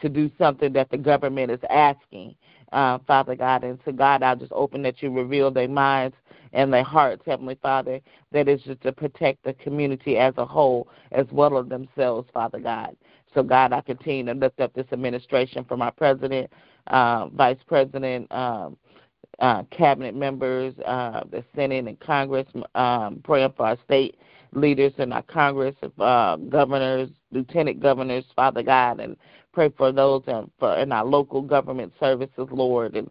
to 0.00 0.08
do 0.08 0.30
something 0.38 0.72
that 0.72 0.88
the 0.90 0.96
government 0.96 1.50
is 1.50 1.58
asking, 1.68 2.34
uh, 2.72 2.98
Father 3.06 3.34
God. 3.34 3.64
And 3.64 3.84
to 3.84 3.92
God, 3.92 4.22
I 4.22 4.36
just 4.36 4.52
open 4.52 4.82
that 4.82 5.02
you 5.02 5.10
reveal 5.10 5.50
their 5.50 5.68
minds 5.68 6.16
and 6.52 6.72
their 6.72 6.84
hearts, 6.84 7.22
Heavenly 7.26 7.58
Father, 7.60 8.00
that 8.30 8.48
is 8.48 8.62
just 8.62 8.82
to 8.82 8.92
protect 8.92 9.42
the 9.44 9.52
community 9.54 10.16
as 10.16 10.32
a 10.38 10.46
whole 10.46 10.88
as 11.10 11.26
well 11.32 11.58
as 11.58 11.68
themselves, 11.68 12.28
Father 12.32 12.60
God. 12.60 12.96
So, 13.34 13.42
God, 13.42 13.72
I 13.72 13.80
continue 13.80 14.32
to 14.32 14.38
lift 14.38 14.60
up 14.60 14.72
this 14.72 14.86
administration 14.92 15.64
from 15.64 15.82
our 15.82 15.90
president, 15.90 16.50
uh, 16.86 17.26
vice 17.34 17.58
president, 17.66 18.30
um, 18.30 18.76
uh, 19.40 19.64
cabinet 19.70 20.14
members, 20.14 20.72
uh, 20.86 21.24
the 21.30 21.44
Senate 21.54 21.86
and 21.88 21.98
Congress, 22.00 22.46
um, 22.76 23.20
praying 23.24 23.52
for 23.56 23.66
our 23.66 23.78
state 23.84 24.16
leaders 24.56 24.92
in 24.98 25.12
our 25.12 25.22
Congress, 25.22 25.74
uh, 25.98 26.36
governors, 26.36 27.10
lieutenant 27.30 27.80
governors, 27.80 28.24
Father 28.34 28.62
God, 28.62 29.00
and 29.00 29.16
pray 29.52 29.70
for 29.76 29.92
those 29.92 30.22
in, 30.26 30.50
for, 30.58 30.76
in 30.78 30.90
our 30.92 31.04
local 31.04 31.42
government 31.42 31.92
services, 32.00 32.48
Lord. 32.50 32.96
And 32.96 33.10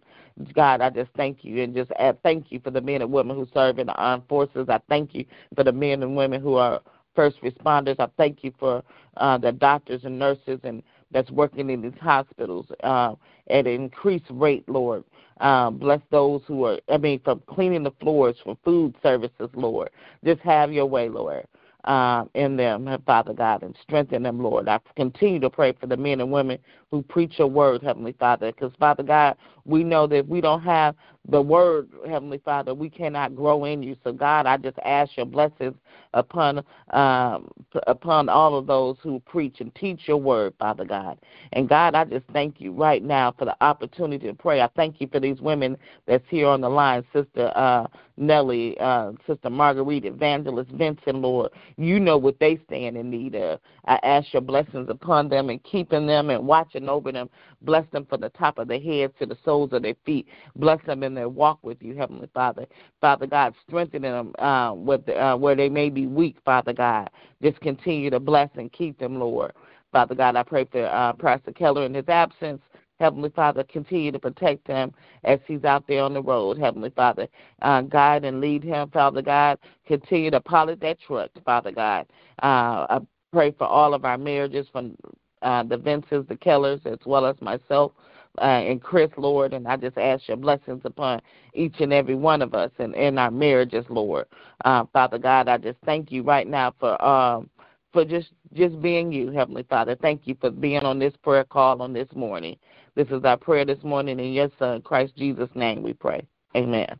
God, 0.53 0.81
I 0.81 0.89
just 0.89 1.11
thank 1.15 1.43
you 1.43 1.63
and 1.63 1.73
just 1.73 1.91
add, 1.99 2.21
thank 2.23 2.51
you 2.51 2.59
for 2.59 2.71
the 2.71 2.81
men 2.81 3.01
and 3.01 3.11
women 3.11 3.35
who 3.35 3.47
serve 3.53 3.79
in 3.79 3.87
the 3.87 3.93
armed 3.93 4.23
forces. 4.27 4.67
I 4.69 4.79
thank 4.89 5.13
you 5.13 5.25
for 5.55 5.63
the 5.63 5.71
men 5.71 6.03
and 6.03 6.15
women 6.15 6.41
who 6.41 6.55
are 6.55 6.81
first 7.15 7.41
responders. 7.41 7.99
I 7.99 8.07
thank 8.17 8.43
you 8.43 8.53
for 8.59 8.83
uh, 9.17 9.37
the 9.37 9.51
doctors 9.51 10.03
and 10.03 10.19
nurses 10.19 10.59
and 10.63 10.83
that's 11.11 11.31
working 11.31 11.69
in 11.69 11.81
these 11.81 11.99
hospitals 12.01 12.67
uh, 12.83 13.15
at 13.49 13.67
an 13.67 13.73
increased 13.73 14.25
rate, 14.29 14.67
Lord. 14.67 15.03
Um, 15.39 15.77
bless 15.77 16.01
those 16.11 16.41
who 16.47 16.63
are, 16.65 16.79
I 16.89 16.97
mean, 16.97 17.19
from 17.23 17.41
cleaning 17.47 17.83
the 17.83 17.91
floors, 18.01 18.37
for 18.43 18.57
food 18.63 18.95
services, 19.03 19.49
Lord. 19.53 19.89
Just 20.23 20.41
have 20.41 20.71
your 20.71 20.85
way, 20.85 21.09
Lord, 21.09 21.45
um, 21.83 22.29
in 22.35 22.55
them, 22.55 22.87
Father 23.05 23.33
God, 23.33 23.63
and 23.63 23.75
strengthen 23.81 24.23
them, 24.23 24.41
Lord. 24.41 24.69
I 24.69 24.79
continue 24.95 25.41
to 25.41 25.49
pray 25.49 25.73
for 25.73 25.87
the 25.87 25.97
men 25.97 26.21
and 26.21 26.31
women 26.31 26.57
who 26.89 27.01
preach 27.01 27.33
your 27.37 27.47
word, 27.47 27.83
Heavenly 27.83 28.13
Father, 28.13 28.51
because, 28.51 28.71
Father 28.79 29.03
God, 29.03 29.35
we 29.65 29.83
know 29.83 30.07
that 30.07 30.25
we 30.27 30.39
don't 30.39 30.61
have 30.61 30.95
the 31.29 31.41
word, 31.41 31.89
Heavenly 32.07 32.39
Father, 32.39 32.73
we 32.73 32.89
cannot 32.89 33.35
grow 33.35 33.65
in 33.65 33.81
you. 33.81 33.95
So, 34.03 34.11
God, 34.11 34.45
I 34.45 34.57
just 34.57 34.77
ask 34.85 35.15
your 35.17 35.25
blessings 35.25 35.75
upon 36.13 36.63
um, 36.91 37.49
upon 37.87 38.29
all 38.29 38.57
of 38.57 38.67
those 38.67 38.97
who 39.01 39.19
preach 39.21 39.59
and 39.59 39.73
teach 39.75 40.01
your 40.07 40.17
word, 40.17 40.53
Father 40.59 40.85
God. 40.85 41.19
And 41.53 41.67
God, 41.67 41.95
I 41.95 42.05
just 42.05 42.25
thank 42.31 42.61
you 42.61 42.71
right 42.71 43.03
now 43.03 43.33
for 43.37 43.45
the 43.45 43.55
opportunity 43.61 44.27
to 44.27 44.33
pray. 44.33 44.61
I 44.61 44.69
thank 44.75 45.01
you 45.01 45.07
for 45.11 45.19
these 45.19 45.41
women 45.41 45.77
that's 46.05 46.23
here 46.29 46.47
on 46.47 46.61
the 46.61 46.69
line, 46.69 47.03
Sister 47.13 47.51
uh, 47.55 47.87
Nellie, 48.17 48.77
uh, 48.79 49.11
Sister 49.27 49.49
Marguerite, 49.49 50.05
Evangelist 50.05 50.71
Vincent, 50.71 51.17
Lord. 51.17 51.51
You 51.77 51.99
know 51.99 52.17
what 52.17 52.39
they 52.39 52.59
stand 52.65 52.97
in 52.97 53.09
need 53.09 53.35
of. 53.35 53.59
I 53.85 53.99
ask 54.03 54.31
your 54.31 54.41
blessings 54.41 54.89
upon 54.89 55.27
them 55.29 55.49
and 55.49 55.61
keeping 55.63 56.07
them 56.07 56.29
and 56.29 56.47
watching 56.47 56.87
over 56.87 57.11
them. 57.11 57.29
Bless 57.61 57.85
them 57.91 58.05
from 58.05 58.21
the 58.21 58.29
top 58.29 58.57
of 58.57 58.67
their 58.67 58.79
head 58.79 59.11
to 59.19 59.25
the 59.25 59.37
soles 59.43 59.73
of 59.73 59.81
their 59.81 59.95
feet. 60.05 60.27
Bless 60.55 60.79
them 60.85 61.03
in 61.03 61.14
their 61.15 61.29
walk 61.29 61.59
with 61.63 61.81
you, 61.81 61.95
Heavenly 61.95 62.29
Father. 62.33 62.65
Father 63.01 63.27
God, 63.27 63.53
strengthen 63.67 64.03
them 64.03 64.33
uh, 64.39 64.73
with, 64.75 65.07
uh, 65.09 65.35
where 65.37 65.55
they 65.55 65.69
may 65.69 65.89
be 65.89 66.07
weak, 66.07 66.37
Father 66.45 66.73
God. 66.73 67.09
Just 67.41 67.59
continue 67.61 68.09
to 68.09 68.19
bless 68.19 68.49
and 68.55 68.71
keep 68.71 68.99
them, 68.99 69.19
Lord. 69.19 69.53
Father 69.91 70.15
God, 70.15 70.35
I 70.35 70.43
pray 70.43 70.65
for 70.65 70.85
uh, 70.85 71.13
Pastor 71.13 71.51
Keller 71.51 71.85
in 71.85 71.93
his 71.93 72.07
absence. 72.09 72.61
Heavenly 72.99 73.29
Father, 73.29 73.63
continue 73.63 74.11
to 74.11 74.19
protect 74.19 74.67
him 74.67 74.93
as 75.25 75.39
he's 75.47 75.65
out 75.65 75.85
there 75.87 76.03
on 76.03 76.13
the 76.13 76.21
road. 76.21 76.57
Heavenly 76.57 76.91
Father, 76.91 77.27
uh, 77.61 77.81
guide 77.81 78.23
and 78.23 78.39
lead 78.39 78.63
him, 78.63 78.89
Father 78.89 79.21
God. 79.21 79.57
Continue 79.85 80.31
to 80.31 80.39
pilot 80.39 80.79
that 80.81 80.99
truck, 81.01 81.29
Father 81.43 81.71
God. 81.71 82.07
Uh, 82.41 82.87
I 82.89 82.99
pray 83.33 83.51
for 83.51 83.67
all 83.67 83.93
of 83.93 84.05
our 84.05 84.17
marriages, 84.17 84.67
from 84.71 84.95
uh, 85.41 85.63
the 85.63 85.77
Vinces, 85.77 86.25
the 86.27 86.37
Kellers, 86.37 86.81
as 86.85 86.99
well 87.05 87.25
as 87.25 87.35
myself 87.41 87.91
uh, 88.39 88.41
and 88.41 88.81
Chris, 88.81 89.09
Lord. 89.17 89.53
And 89.53 89.67
I 89.67 89.77
just 89.77 89.97
ask 89.97 90.27
your 90.27 90.37
blessings 90.37 90.81
upon 90.85 91.21
each 91.53 91.75
and 91.79 91.93
every 91.93 92.15
one 92.15 92.41
of 92.41 92.53
us 92.53 92.71
and 92.79 92.95
in 92.95 93.17
our 93.17 93.31
marriages, 93.31 93.85
Lord. 93.89 94.27
Uh, 94.63 94.85
Father 94.93 95.17
God, 95.17 95.47
I 95.47 95.57
just 95.57 95.77
thank 95.85 96.11
you 96.11 96.23
right 96.23 96.47
now 96.47 96.73
for 96.79 97.03
um, 97.03 97.49
for 97.93 98.05
just 98.05 98.29
just 98.53 98.81
being 98.81 99.11
you, 99.11 99.31
Heavenly 99.31 99.63
Father. 99.63 99.95
Thank 99.95 100.21
you 100.25 100.35
for 100.39 100.51
being 100.51 100.83
on 100.83 100.99
this 100.99 101.13
prayer 101.23 101.43
call 101.45 101.81
on 101.81 101.93
this 101.93 102.09
morning. 102.15 102.57
This 102.95 103.07
is 103.09 103.23
our 103.25 103.37
prayer 103.37 103.65
this 103.65 103.83
morning 103.83 104.19
in 104.19 104.31
your 104.33 104.49
Son, 104.57 104.81
Christ 104.81 105.15
Jesus' 105.17 105.49
name 105.55 105.83
we 105.83 105.93
pray. 105.93 106.25
Amen. 106.55 106.97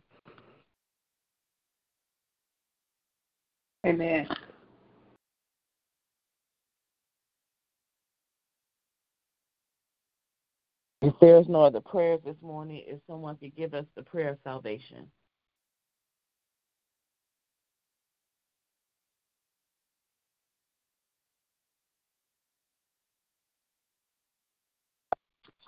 Amen. 3.85 4.27
If 11.05 11.13
there 11.19 11.37
is 11.37 11.47
no 11.47 11.61
other 11.61 11.81
prayers 11.81 12.19
this 12.25 12.35
morning, 12.41 12.81
if 12.87 12.99
someone 13.05 13.37
could 13.37 13.55
give 13.55 13.75
us 13.75 13.85
the 13.95 14.01
prayer 14.01 14.29
of 14.29 14.39
salvation. 14.43 15.05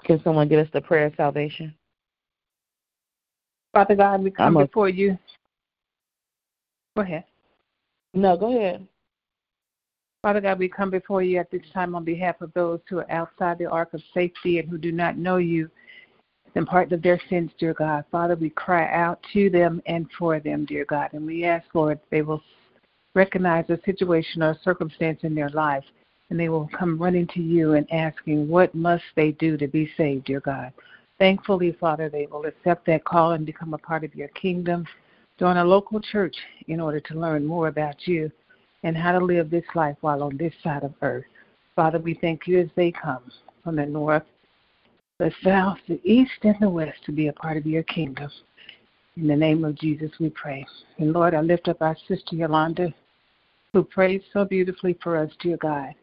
Can 0.05 0.19
someone 0.23 0.47
give 0.47 0.65
us 0.65 0.71
the 0.73 0.81
prayer 0.81 1.05
of 1.05 1.13
salvation? 1.15 1.75
Father 3.73 3.93
God, 3.93 4.23
we 4.23 4.31
come 4.31 4.55
before 4.55 4.89
you. 4.89 5.19
Go 6.95 7.03
ahead. 7.03 7.25
No, 8.15 8.35
go 8.35 8.57
ahead. 8.57 8.87
Father 10.21 10.41
God, 10.41 10.59
we 10.59 10.67
come 10.67 10.89
before 10.89 11.21
you 11.21 11.37
at 11.37 11.51
this 11.51 11.61
time 11.73 11.95
on 11.95 12.03
behalf 12.03 12.41
of 12.41 12.53
those 12.53 12.79
who 12.89 12.99
are 12.99 13.11
outside 13.11 13.57
the 13.57 13.69
ark 13.69 13.93
of 13.93 14.01
safety 14.13 14.59
and 14.59 14.67
who 14.67 14.77
do 14.77 14.91
not 14.91 15.17
know 15.17 15.37
you 15.37 15.69
and 16.55 16.65
part 16.65 16.91
of 16.91 17.03
their 17.03 17.21
sins, 17.29 17.51
dear 17.59 17.73
God. 17.73 18.03
Father, 18.11 18.35
we 18.35 18.49
cry 18.49 18.91
out 18.91 19.19
to 19.33 19.49
them 19.49 19.81
and 19.85 20.07
for 20.17 20.39
them, 20.39 20.65
dear 20.65 20.85
God. 20.85 21.09
And 21.13 21.25
we 21.25 21.45
ask, 21.45 21.65
Lord, 21.73 21.99
they 22.09 22.23
will 22.23 22.41
recognize 23.13 23.69
a 23.69 23.79
situation 23.85 24.41
or 24.41 24.51
a 24.51 24.59
circumstance 24.63 25.19
in 25.23 25.35
their 25.35 25.49
life 25.49 25.83
and 26.29 26.39
they 26.39 26.49
will 26.49 26.69
come 26.77 26.97
running 27.01 27.27
to 27.27 27.41
you 27.41 27.73
and 27.73 27.89
asking, 27.91 28.47
What 28.47 28.73
must 28.75 29.03
they 29.15 29.31
do 29.33 29.55
to 29.57 29.67
be 29.67 29.89
saved, 29.97 30.25
dear 30.25 30.41
God? 30.41 30.73
Thankfully, 31.19 31.75
Father, 31.79 32.09
they 32.09 32.27
will 32.29 32.45
accept 32.45 32.85
that 32.87 33.05
call 33.05 33.31
and 33.31 33.45
become 33.45 33.73
a 33.73 33.77
part 33.77 34.03
of 34.03 34.13
your 34.13 34.27
kingdom, 34.29 34.85
join 35.39 35.57
a 35.57 35.63
local 35.63 35.99
church 35.99 36.35
in 36.67 36.79
order 36.79 36.99
to 36.99 37.19
learn 37.19 37.45
more 37.45 37.69
about 37.69 38.07
you 38.07 38.31
and 38.83 38.95
how 38.95 39.17
to 39.17 39.23
live 39.23 39.49
this 39.49 39.65
life 39.75 39.97
while 40.01 40.23
on 40.23 40.37
this 40.37 40.53
side 40.63 40.83
of 40.83 40.93
earth. 41.01 41.25
Father, 41.75 41.99
we 41.99 42.13
thank 42.15 42.47
you 42.47 42.59
as 42.59 42.69
they 42.75 42.91
come 42.91 43.31
from 43.63 43.75
the 43.75 43.85
north, 43.85 44.23
the 45.19 45.31
south, 45.43 45.77
the 45.87 45.99
east, 46.03 46.31
and 46.43 46.55
the 46.59 46.69
west 46.69 46.97
to 47.05 47.11
be 47.11 47.27
a 47.27 47.33
part 47.33 47.57
of 47.57 47.65
your 47.65 47.83
kingdom. 47.83 48.29
In 49.15 49.27
the 49.27 49.35
name 49.35 49.65
of 49.65 49.75
Jesus, 49.75 50.11
we 50.19 50.29
pray. 50.29 50.65
And 50.99 51.11
Lord, 51.11 51.33
I 51.33 51.41
lift 51.41 51.67
up 51.67 51.81
our 51.81 51.97
sister 52.07 52.35
Yolanda, 52.35 52.93
who 53.73 53.83
prays 53.83 54.21
so 54.31 54.45
beautifully 54.45 54.97
for 55.01 55.17
us, 55.17 55.31
dear 55.41 55.57
God. 55.57 55.93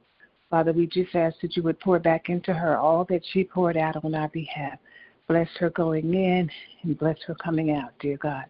Father, 0.50 0.72
we 0.72 0.86
just 0.86 1.14
ask 1.14 1.40
that 1.40 1.56
you 1.56 1.62
would 1.62 1.80
pour 1.80 1.98
back 1.98 2.28
into 2.28 2.52
her 2.52 2.76
all 2.76 3.04
that 3.06 3.22
she 3.32 3.44
poured 3.44 3.76
out 3.76 4.04
on 4.04 4.14
our 4.14 4.28
behalf. 4.28 4.78
Bless 5.26 5.48
her 5.58 5.70
going 5.70 6.14
in 6.14 6.50
and 6.82 6.98
bless 6.98 7.16
her 7.26 7.34
coming 7.36 7.70
out, 7.70 7.90
dear 7.98 8.16
God. 8.16 8.44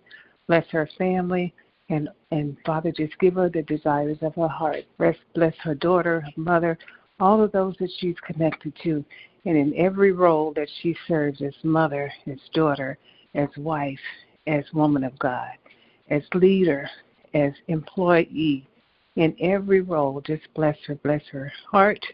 Bless 0.46 0.66
her 0.70 0.88
family, 0.98 1.54
and 1.88 2.08
and 2.30 2.56
Father, 2.64 2.92
just 2.92 3.18
give 3.18 3.34
her 3.34 3.48
the 3.48 3.62
desires 3.62 4.18
of 4.22 4.34
her 4.34 4.48
heart. 4.48 4.84
Bless, 4.98 5.16
bless 5.34 5.54
her 5.62 5.74
daughter, 5.74 6.20
her 6.20 6.32
mother, 6.36 6.78
all 7.20 7.42
of 7.42 7.52
those 7.52 7.76
that 7.78 7.90
she's 7.98 8.16
connected 8.26 8.72
to, 8.82 9.04
and 9.44 9.56
in 9.56 9.74
every 9.76 10.12
role 10.12 10.52
that 10.54 10.68
she 10.80 10.96
serves 11.06 11.42
as 11.42 11.54
mother, 11.62 12.12
as 12.26 12.38
daughter, 12.52 12.98
as 13.34 13.48
wife, 13.56 13.98
as 14.46 14.64
woman 14.72 15.04
of 15.04 15.18
God, 15.18 15.52
as 16.10 16.22
leader, 16.34 16.88
as 17.34 17.52
employee, 17.68 18.66
in 19.16 19.36
every 19.40 19.80
role, 19.80 20.20
just 20.20 20.42
bless 20.54 20.76
her, 20.86 20.96
bless 20.96 21.22
her 21.30 21.52
heart, 21.70 22.04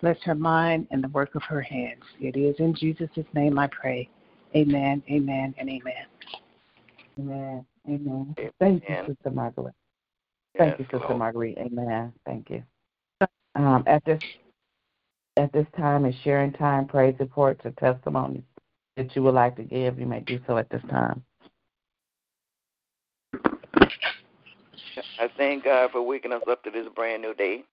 bless 0.00 0.18
her 0.22 0.34
mind, 0.34 0.86
and 0.90 1.02
the 1.02 1.08
work 1.08 1.34
of 1.34 1.42
her 1.42 1.62
hands. 1.62 2.02
It 2.20 2.36
is 2.36 2.54
in 2.58 2.74
Jesus' 2.74 3.10
name 3.34 3.58
I 3.58 3.66
pray. 3.68 4.08
Amen, 4.54 5.02
amen, 5.10 5.54
and 5.58 5.68
amen. 5.68 6.06
Amen. 7.18 7.66
Amen. 7.88 8.34
Thank 8.58 8.88
you, 8.88 8.96
Sister 9.06 9.30
Margaret. 9.30 9.74
Thank 10.56 10.78
yes, 10.78 10.80
you, 10.80 10.84
Sister 10.84 11.08
Lord. 11.08 11.18
Marguerite. 11.18 11.58
Amen. 11.58 12.12
Thank 12.24 12.50
you. 12.50 12.62
Um, 13.54 13.84
at 13.86 14.04
this 14.04 14.20
at 15.36 15.52
this 15.52 15.66
time 15.76 16.06
is 16.06 16.14
sharing 16.22 16.52
time, 16.52 16.86
praise 16.86 17.14
reports, 17.18 17.60
or 17.64 17.72
testimonies 17.72 18.44
that 18.96 19.14
you 19.16 19.22
would 19.22 19.34
like 19.34 19.56
to 19.56 19.64
give. 19.64 19.98
You 19.98 20.06
may 20.06 20.20
do 20.20 20.40
so 20.46 20.56
at 20.56 20.68
this 20.70 20.82
time. 20.88 21.24
I 25.18 25.28
thank 25.36 25.64
God 25.64 25.90
for 25.90 26.02
waking 26.02 26.32
us 26.32 26.42
up 26.48 26.62
to 26.64 26.70
this 26.70 26.86
brand 26.94 27.22
new 27.22 27.34
day. 27.34 27.64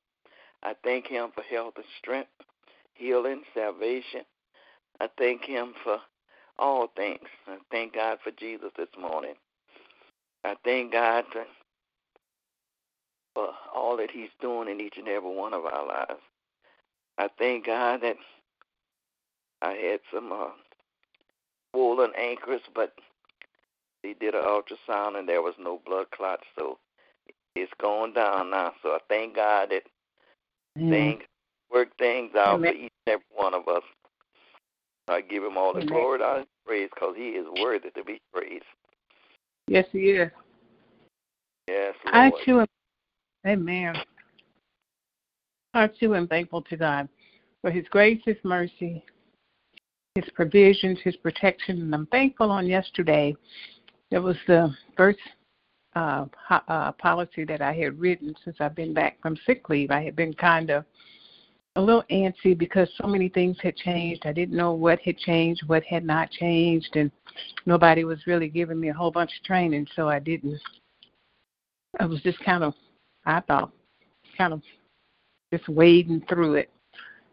I 0.63 0.73
thank 0.83 1.07
Him 1.07 1.29
for 1.33 1.43
health 1.43 1.73
and 1.75 1.85
strength, 1.99 2.29
healing, 2.93 3.43
salvation. 3.53 4.21
I 4.99 5.07
thank 5.17 5.43
Him 5.43 5.73
for 5.83 5.99
all 6.57 6.87
things. 6.95 7.27
I 7.47 7.57
thank 7.71 7.93
God 7.95 8.17
for 8.23 8.31
Jesus 8.31 8.71
this 8.77 8.89
morning. 8.99 9.35
I 10.43 10.55
thank 10.63 10.91
God 10.91 11.25
for, 11.31 11.45
for 13.35 13.49
all 13.73 13.97
that 13.97 14.11
He's 14.11 14.29
doing 14.39 14.69
in 14.69 14.81
each 14.81 14.97
and 14.97 15.07
every 15.07 15.33
one 15.33 15.53
of 15.53 15.65
our 15.65 15.85
lives. 15.85 16.21
I 17.17 17.29
thank 17.37 17.67
God 17.67 18.01
that 18.01 18.15
I 19.61 19.73
had 19.73 19.99
some 20.13 20.31
uh, 20.31 20.49
swollen 21.71 22.11
ankles, 22.17 22.61
but 22.73 22.93
they 24.03 24.13
did 24.13 24.33
an 24.33 24.43
ultrasound 24.43 25.17
and 25.17 25.29
there 25.29 25.41
was 25.41 25.53
no 25.59 25.79
blood 25.85 26.07
clots, 26.11 26.45
so 26.57 26.79
it's 27.55 27.71
going 27.79 28.13
down 28.13 28.49
now. 28.49 28.73
So 28.81 28.89
I 28.89 28.99
thank 29.09 29.35
God 29.35 29.69
that 29.71 29.83
mm. 30.77 30.89
things 30.89 31.23
work 31.71 31.89
things 31.97 32.31
out 32.35 32.55
Amen. 32.55 32.73
for 32.73 32.79
each 32.79 32.91
and 33.05 33.13
every 33.13 33.25
one 33.35 33.53
of 33.53 33.67
us. 33.67 33.83
I 35.07 35.21
give 35.21 35.43
him 35.43 35.57
all 35.57 35.73
the 35.73 35.81
Amen. 35.81 35.89
glory 35.89 36.19
and 36.23 36.45
praise 36.65 36.89
because 36.93 37.15
he 37.15 37.29
is 37.29 37.45
worthy 37.61 37.89
to 37.91 38.03
be 38.03 38.21
praised. 38.33 38.63
Yes, 39.71 39.85
he 39.93 39.99
is. 39.99 40.29
Yes, 41.69 41.95
Lord. 42.03 42.33
I 42.33 42.43
too 42.43 42.59
am. 42.59 42.67
Amen. 43.47 43.95
I 45.73 45.87
too 45.87 46.13
am 46.13 46.27
thankful 46.27 46.61
to 46.63 46.75
God 46.75 47.07
for 47.61 47.71
His 47.71 47.85
grace, 47.89 48.21
His 48.25 48.35
mercy, 48.43 49.01
His 50.15 50.25
provisions, 50.35 50.99
His 51.05 51.15
protection, 51.15 51.79
and 51.79 51.95
I'm 51.95 52.05
thankful 52.07 52.51
on 52.51 52.67
yesterday. 52.67 53.33
There 54.09 54.21
was 54.21 54.35
the 54.45 54.75
first 54.97 55.19
uh, 55.95 56.25
uh, 56.49 56.91
policy 56.91 57.45
that 57.45 57.61
I 57.61 57.71
had 57.71 57.97
written 57.97 58.35
since 58.43 58.57
I've 58.59 58.75
been 58.75 58.93
back 58.93 59.21
from 59.21 59.37
sick 59.45 59.69
leave. 59.69 59.89
I 59.89 60.03
had 60.03 60.17
been 60.17 60.33
kind 60.33 60.69
of 60.69 60.83
a 61.75 61.81
little 61.81 62.03
antsy 62.11 62.57
because 62.57 62.89
so 63.01 63.07
many 63.07 63.29
things 63.29 63.57
had 63.61 63.75
changed. 63.77 64.25
I 64.25 64.33
didn't 64.33 64.57
know 64.57 64.73
what 64.73 64.99
had 64.99 65.17
changed, 65.17 65.63
what 65.67 65.83
had 65.83 66.03
not 66.03 66.29
changed, 66.31 66.95
and 66.95 67.11
nobody 67.65 68.03
was 68.03 68.27
really 68.27 68.49
giving 68.49 68.79
me 68.79 68.89
a 68.89 68.93
whole 68.93 69.11
bunch 69.11 69.31
of 69.37 69.45
training, 69.45 69.87
so 69.95 70.09
I 70.09 70.19
didn't. 70.19 70.59
I 71.99 72.05
was 72.05 72.21
just 72.21 72.39
kind 72.43 72.63
of, 72.63 72.73
I 73.25 73.39
thought, 73.41 73.71
kind 74.37 74.53
of 74.53 74.61
just 75.53 75.67
wading 75.69 76.25
through 76.27 76.55
it. 76.55 76.69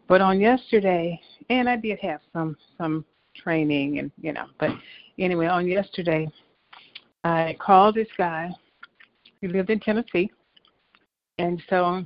But 0.07 0.21
on 0.21 0.39
yesterday, 0.39 1.19
and 1.49 1.69
I 1.69 1.75
did 1.75 1.99
have 1.99 2.21
some 2.33 2.55
some 2.77 3.05
training, 3.35 3.99
and 3.99 4.11
you 4.21 4.31
know, 4.31 4.45
but 4.59 4.71
anyway, 5.17 5.47
on 5.47 5.67
yesterday, 5.67 6.27
I 7.23 7.57
called 7.59 7.95
this 7.95 8.07
guy. 8.17 8.49
He 9.41 9.47
lived 9.47 9.69
in 9.69 9.79
Tennessee, 9.79 10.31
and 11.37 11.61
so 11.69 12.05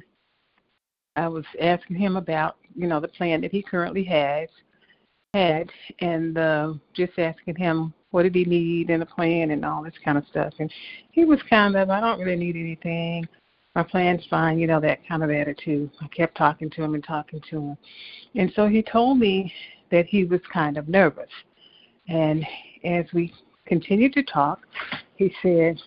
I 1.15 1.27
was 1.27 1.45
asking 1.61 1.97
him 1.97 2.17
about, 2.17 2.57
you 2.75 2.87
know, 2.87 2.99
the 2.99 3.07
plan 3.07 3.41
that 3.41 3.51
he 3.51 3.61
currently 3.61 4.03
has 4.05 4.49
had, 5.33 5.69
and 5.99 6.37
uh, 6.37 6.73
just 6.93 7.13
asking 7.17 7.55
him 7.55 7.93
what 8.11 8.23
did 8.23 8.35
he 8.35 8.45
need 8.45 8.91
in 8.91 9.01
a 9.01 9.05
plan 9.05 9.51
and 9.51 9.65
all 9.65 9.83
this 9.83 9.93
kind 10.05 10.17
of 10.17 10.25
stuff. 10.27 10.53
And 10.59 10.71
he 11.11 11.25
was 11.25 11.39
kind 11.49 11.75
of, 11.75 11.89
I 11.89 11.99
don't 11.99 12.19
really 12.19 12.35
need 12.35 12.55
anything. 12.55 13.27
My 13.75 13.81
plan's 13.81 14.23
fine, 14.29 14.59
you 14.59 14.67
know, 14.67 14.79
that 14.81 14.99
kind 15.07 15.23
of 15.23 15.31
attitude. 15.31 15.89
I 15.99 16.07
kept 16.09 16.37
talking 16.37 16.69
to 16.69 16.83
him 16.83 16.93
and 16.93 17.03
talking 17.03 17.41
to 17.49 17.59
him. 17.59 17.77
And 18.35 18.51
so 18.55 18.67
he 18.67 18.83
told 18.83 19.17
me 19.17 19.51
that 19.89 20.05
he 20.05 20.25
was 20.25 20.41
kind 20.51 20.77
of 20.77 20.87
nervous. 20.87 21.29
And 22.07 22.45
as 22.83 23.05
we 23.13 23.33
continued 23.65 24.13
to 24.13 24.23
talk, 24.23 24.59
he 25.15 25.33
said 25.41 25.81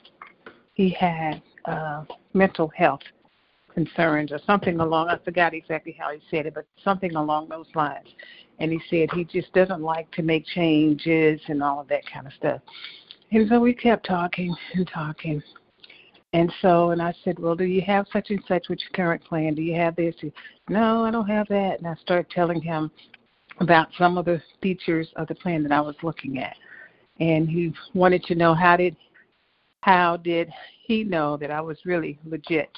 he 0.75 0.91
had 0.91 1.41
uh, 1.67 2.05
mental 2.33 2.73
health 2.77 3.03
concerns 3.77 4.33
or 4.33 4.41
something 4.47 4.81
along 4.81 5.11
I 5.11 5.19
forgot 5.23 5.53
exactly 5.53 5.95
how 5.99 6.11
he 6.11 6.21
said 6.31 6.47
it, 6.47 6.55
but 6.55 6.67
something 6.83 7.15
along 7.15 7.51
those 7.51 7.67
lines. 7.75 8.09
And 8.59 8.73
he 8.73 8.81
said 8.89 9.11
he 9.13 9.25
just 9.25 9.53
doesn't 9.53 9.83
like 9.83 10.11
to 10.13 10.23
make 10.23 10.47
changes 10.47 11.39
and 11.49 11.63
all 11.63 11.81
of 11.81 11.89
that 11.89 12.03
kind 12.11 12.27
of 12.27 12.33
stuff. 12.33 12.63
And 13.33 13.47
so 13.51 13.61
we 13.61 13.75
kept 13.75 14.07
talking 14.07 14.57
and 14.75 14.89
talking. 14.89 15.43
And 16.33 16.51
so, 16.63 16.91
and 16.91 17.03
I 17.03 17.15
said, 17.23 17.39
well, 17.39 17.55
do 17.55 17.65
you 17.65 17.83
have 17.83 18.07
such 18.13 18.31
and 18.31 18.43
such 18.49 18.69
with 18.71 18.79
your 18.81 18.91
current 18.95 19.23
plan? 19.23 19.55
Do 19.55 19.63
you 19.63 19.75
have 19.75 19.95
this? 19.95 20.15
He, 20.21 20.33
no, 20.71 21.05
I 21.05 21.11
don't 21.11 21.29
have 21.29 21.47
that. 21.49 21.79
And 21.79 21.87
I 21.87 21.95
started 21.97 22.31
telling 22.31 22.63
him 22.63 22.91
about 23.61 23.89
some 23.99 24.17
of 24.17 24.25
the 24.25 24.43
features 24.63 25.09
of 25.17 25.29
the 25.29 25.35
plan 25.35 25.63
that 25.65 25.73
I 25.73 25.81
was 25.83 25.97
looking 26.03 26.39
at. 26.39 26.57
And 27.21 27.49
he 27.49 27.75
wanted 27.95 28.23
to 28.25 28.35
know 28.35 28.55
how 28.55 28.77
did 28.77 28.97
how 29.83 30.17
did 30.17 30.51
he 30.85 31.05
know 31.05 31.37
that 31.37 31.51
I 31.51 31.61
was 31.61 31.79
really 31.85 32.19
legit 32.25 32.71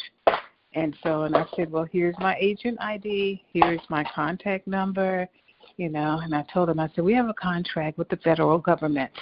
and 0.74 0.96
so, 1.02 1.22
and 1.22 1.36
I 1.36 1.46
said, 1.56 1.70
well, 1.70 1.86
here's 1.90 2.16
my 2.18 2.36
agent 2.38 2.78
ID, 2.80 3.42
here's 3.52 3.80
my 3.88 4.04
contact 4.14 4.66
number, 4.66 5.28
you 5.76 5.88
know, 5.88 6.20
and 6.22 6.34
I 6.34 6.44
told 6.52 6.68
him, 6.68 6.80
I 6.80 6.88
said, 6.94 7.04
we 7.04 7.14
have 7.14 7.28
a 7.28 7.34
contract 7.34 7.98
with 7.98 8.08
the 8.08 8.16
federal 8.18 8.58
government. 8.58 9.12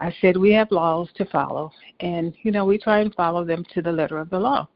I 0.00 0.14
said, 0.20 0.36
we 0.36 0.52
have 0.52 0.70
laws 0.70 1.08
to 1.14 1.24
follow, 1.26 1.70
and, 2.00 2.34
you 2.42 2.50
know, 2.50 2.64
we 2.64 2.76
try 2.76 3.00
and 3.00 3.14
follow 3.14 3.44
them 3.44 3.64
to 3.72 3.82
the 3.82 3.92
letter 3.92 4.18
of 4.18 4.30
the 4.30 4.38
law. 4.38 4.68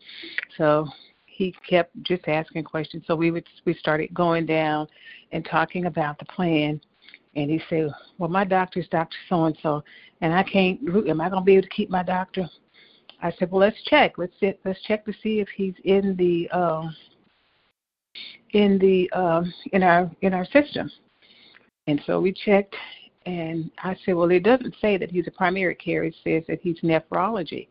So 0.57 0.87
he 1.26 1.55
kept 1.68 2.00
just 2.02 2.29
asking 2.29 2.64
questions. 2.64 3.05
So 3.07 3.14
we 3.14 3.31
would, 3.31 3.46
we 3.64 3.74
started 3.74 4.14
going 4.14 4.46
down 4.46 4.88
and 5.33 5.44
talking 5.44 5.87
about 5.87 6.18
the 6.18 6.24
plan. 6.26 6.81
And 7.35 7.50
he 7.50 7.61
said, 7.68 7.90
well, 8.16 8.31
my 8.31 8.44
doctor's 8.44 8.88
Dr. 8.88 9.16
So-and-so, 9.29 9.85
and 10.22 10.33
I 10.33 10.42
can't, 10.42 10.81
am 11.07 11.20
I 11.20 11.29
going 11.29 11.42
to 11.42 11.44
be 11.44 11.57
able 11.57 11.64
to 11.64 11.74
keep 11.74 11.90
my 11.90 12.02
doctor? 12.02 12.48
I 13.22 13.33
said, 13.38 13.50
well, 13.50 13.61
let's 13.61 13.83
check. 13.85 14.18
Let's 14.18 14.33
see, 14.40 14.52
let's 14.64 14.81
check 14.83 15.05
to 15.07 15.12
see 15.22 15.40
if 15.40 15.48
he's 15.57 15.74
in 15.85 16.16
the 16.16 16.48
um, 16.50 16.94
in 18.52 18.79
the 18.79 19.11
um, 19.12 19.52
in 19.72 19.83
our 19.83 20.11
in 20.22 20.35
our 20.35 20.44
system. 20.46 20.90
And 21.87 22.00
so 22.07 22.20
we 22.20 22.33
checked, 22.33 22.74
and 23.26 23.70
I 23.83 23.96
said, 24.05 24.16
well, 24.16 24.31
it 24.31 24.42
doesn't 24.42 24.74
say 24.81 24.96
that 24.96 25.11
he's 25.11 25.29
a 25.29 25.31
primary 25.31 25.74
care. 25.74 26.05
It 26.05 26.16
says 26.24 26.42
that 26.48 26.61
he's 26.62 26.81
nephrology. 26.81 27.68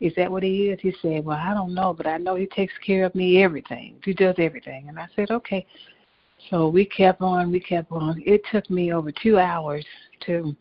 Is 0.00 0.12
that 0.16 0.30
what 0.30 0.44
he 0.44 0.68
is? 0.68 0.78
He 0.80 0.94
said, 1.02 1.24
well, 1.24 1.38
I 1.38 1.52
don't 1.54 1.74
know, 1.74 1.92
but 1.92 2.06
I 2.06 2.18
know 2.18 2.36
he 2.36 2.46
takes 2.46 2.72
care 2.86 3.04
of 3.04 3.14
me 3.16 3.42
everything. 3.42 3.96
He 4.04 4.14
does 4.14 4.36
everything. 4.38 4.88
And 4.88 4.98
I 4.98 5.08
said, 5.16 5.30
okay. 5.32 5.66
So 6.50 6.68
we 6.68 6.84
kept 6.84 7.20
on, 7.20 7.50
we 7.50 7.58
kept 7.58 7.90
on. 7.90 8.22
It 8.24 8.42
took 8.52 8.70
me 8.70 8.92
over 8.92 9.10
two 9.10 9.40
hours 9.40 9.84
to 10.26 10.54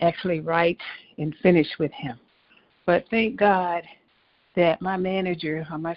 actually 0.00 0.38
write 0.38 0.78
and 1.18 1.34
finish 1.42 1.66
with 1.80 1.90
him. 1.90 2.18
But 2.86 3.04
thank 3.10 3.36
God 3.36 3.82
that 4.56 4.80
my 4.80 4.96
manager 4.96 5.66
or 5.70 5.78
my 5.78 5.96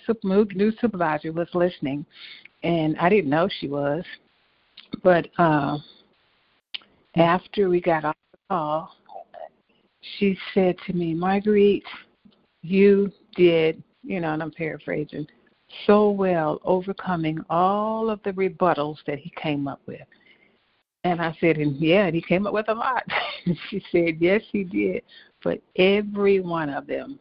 new 0.56 0.72
supervisor 0.80 1.32
was 1.32 1.48
listening, 1.54 2.06
and 2.64 2.98
I 2.98 3.10
didn't 3.10 3.30
know 3.30 3.48
she 3.60 3.68
was. 3.68 4.04
But 5.04 5.28
uh, 5.38 5.78
after 7.16 7.70
we 7.70 7.82
got 7.82 8.06
off 8.06 8.16
the 8.32 8.38
call, 8.50 8.96
she 10.18 10.38
said 10.54 10.76
to 10.86 10.94
me, 10.94 11.14
Marguerite, 11.14 11.84
you 12.62 13.12
did, 13.36 13.84
you 14.04 14.20
know, 14.20 14.34
and 14.34 14.42
I'm 14.42 14.52
paraphrasing, 14.52 15.28
so 15.86 16.10
well 16.10 16.60
overcoming 16.64 17.40
all 17.50 18.10
of 18.10 18.22
the 18.24 18.32
rebuttals 18.32 18.98
that 19.06 19.20
he 19.20 19.32
came 19.42 19.68
up 19.68 19.82
with. 19.86 20.02
And 21.04 21.22
I 21.22 21.36
said, 21.40 21.58
and 21.58 21.76
yeah, 21.78 22.06
and 22.06 22.16
he 22.16 22.22
came 22.22 22.48
up 22.48 22.54
with 22.54 22.70
a 22.70 22.74
lot. 22.74 23.04
she 23.70 23.84
said, 23.92 24.18
yes, 24.20 24.42
he 24.52 24.64
did 24.64 25.04
but 25.44 25.62
every 25.78 26.40
one 26.40 26.70
of 26.70 26.88
them 26.88 27.20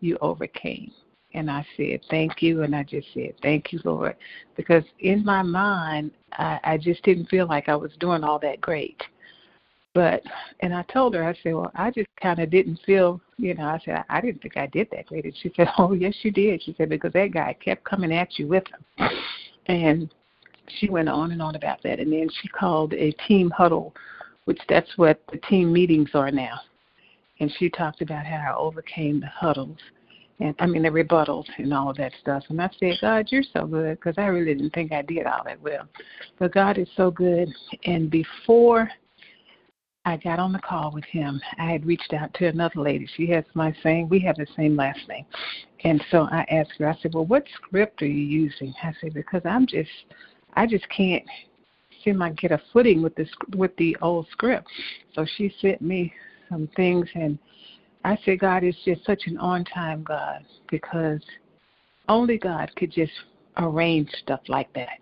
you 0.00 0.16
overcame. 0.20 0.92
And 1.34 1.50
I 1.50 1.66
said, 1.76 2.00
Thank 2.10 2.42
you. 2.42 2.62
And 2.62 2.74
I 2.74 2.82
just 2.82 3.08
said, 3.12 3.34
Thank 3.42 3.72
you, 3.72 3.80
Lord. 3.84 4.16
Because 4.56 4.84
in 5.00 5.24
my 5.24 5.42
mind, 5.42 6.12
I, 6.32 6.60
I 6.64 6.78
just 6.78 7.02
didn't 7.02 7.26
feel 7.26 7.46
like 7.46 7.68
I 7.68 7.76
was 7.76 7.90
doing 7.98 8.24
all 8.24 8.38
that 8.38 8.60
great. 8.60 9.02
But, 9.94 10.22
and 10.60 10.74
I 10.74 10.82
told 10.92 11.14
her, 11.14 11.24
I 11.24 11.34
said, 11.42 11.54
Well, 11.54 11.72
I 11.74 11.90
just 11.90 12.08
kind 12.22 12.38
of 12.38 12.50
didn't 12.50 12.80
feel, 12.86 13.20
you 13.36 13.54
know, 13.54 13.64
I 13.64 13.80
said, 13.84 14.04
I 14.08 14.20
didn't 14.20 14.42
think 14.42 14.56
I 14.56 14.66
did 14.66 14.88
that 14.92 15.06
great. 15.06 15.24
And 15.24 15.36
she 15.42 15.52
said, 15.56 15.68
Oh, 15.78 15.92
yes, 15.92 16.14
you 16.22 16.30
did. 16.30 16.62
She 16.62 16.74
said, 16.78 16.88
Because 16.88 17.12
that 17.14 17.32
guy 17.32 17.56
kept 17.62 17.84
coming 17.84 18.12
at 18.12 18.38
you 18.38 18.46
with 18.46 18.64
him. 18.68 19.08
And 19.66 20.14
she 20.78 20.88
went 20.88 21.08
on 21.08 21.32
and 21.32 21.42
on 21.42 21.54
about 21.54 21.82
that. 21.82 22.00
And 22.00 22.12
then 22.12 22.28
she 22.40 22.48
called 22.48 22.92
a 22.94 23.12
team 23.28 23.50
huddle, 23.50 23.94
which 24.44 24.60
that's 24.68 24.90
what 24.96 25.20
the 25.32 25.38
team 25.38 25.72
meetings 25.72 26.10
are 26.14 26.30
now 26.30 26.60
and 27.40 27.52
she 27.58 27.68
talked 27.68 28.02
about 28.02 28.26
how 28.26 28.36
I 28.36 28.56
overcame 28.56 29.20
the 29.20 29.26
huddles 29.26 29.78
and 30.40 30.54
I 30.58 30.66
mean 30.66 30.82
the 30.82 30.88
rebuttals 30.88 31.46
and 31.58 31.72
all 31.72 31.90
of 31.90 31.96
that 31.96 32.12
stuff. 32.20 32.44
And 32.48 32.60
I 32.60 32.68
said, 32.78 32.96
God, 33.00 33.26
you're 33.30 33.42
so 33.54 33.66
good 33.66 33.98
because 33.98 34.16
I 34.18 34.26
really 34.26 34.54
didn't 34.54 34.74
think 34.74 34.92
I 34.92 35.02
did 35.02 35.26
all 35.26 35.42
that 35.44 35.60
well. 35.62 35.88
But 36.38 36.52
God 36.52 36.76
is 36.76 36.88
so 36.96 37.10
good. 37.10 37.48
And 37.84 38.10
before 38.10 38.90
I 40.04 40.18
got 40.18 40.38
on 40.38 40.52
the 40.52 40.58
call 40.58 40.92
with 40.92 41.04
him, 41.04 41.40
I 41.58 41.72
had 41.72 41.86
reached 41.86 42.12
out 42.12 42.34
to 42.34 42.46
another 42.46 42.80
lady. 42.80 43.08
She 43.16 43.28
has 43.30 43.44
my 43.54 43.74
same, 43.82 44.10
we 44.10 44.20
have 44.20 44.36
the 44.36 44.46
same 44.56 44.76
last 44.76 45.00
name. 45.08 45.24
And 45.84 46.04
so 46.10 46.28
I 46.30 46.46
asked 46.50 46.72
her, 46.78 46.88
I 46.88 46.96
said, 47.00 47.14
Well, 47.14 47.26
what 47.26 47.44
script 47.54 48.02
are 48.02 48.06
you 48.06 48.24
using? 48.24 48.74
I 48.82 48.92
said, 49.00 49.14
Because 49.14 49.42
I'm 49.46 49.66
just, 49.66 49.88
I 50.56 50.66
just 50.66 50.88
can't 50.88 51.24
seem 52.02 52.18
like 52.18 52.36
get 52.36 52.52
a 52.52 52.60
footing 52.72 53.02
with 53.02 53.14
this 53.14 53.28
with 53.54 53.76
the 53.76 53.96
old 54.02 54.26
script. 54.30 54.68
So 55.14 55.26
she 55.36 55.54
sent 55.60 55.80
me 55.80 56.12
some 56.48 56.68
things, 56.76 57.08
and 57.14 57.38
I 58.04 58.18
said, 58.24 58.40
God 58.40 58.64
is 58.64 58.76
just 58.84 59.04
such 59.04 59.22
an 59.26 59.36
on-time 59.38 60.02
God 60.02 60.44
because 60.70 61.20
only 62.08 62.38
God 62.38 62.70
could 62.76 62.90
just 62.90 63.12
arrange 63.56 64.10
stuff 64.22 64.40
like 64.48 64.72
that. 64.74 65.00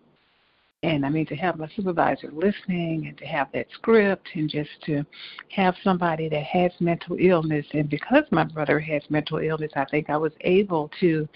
And 0.83 1.07
I 1.07 1.09
mean, 1.09 1.25
to 1.27 1.37
have 1.37 1.59
my 1.59 1.69
supervisor 1.75 2.31
listening 2.31 3.07
and 3.07 3.17
to 3.17 3.25
have 3.25 3.49
that 3.55 3.67
script 3.73 4.29
and 4.35 4.51
just 4.51 4.69
to 4.85 5.05
have 5.49 5.75
somebody 5.83 6.29
that 6.29 6.45
has 6.45 6.73
mental 6.79 7.17
illness. 7.19 7.65
And 7.73 7.89
because 7.89 8.25
my 8.31 8.45
brother 8.45 8.79
has 8.81 9.03
mental 9.09 9.39
illness, 9.39 9.73
I 9.77 9.87
think 9.87 10.11
I 10.11 10.19
was 10.19 10.33
able 10.43 10.91
to 11.01 11.27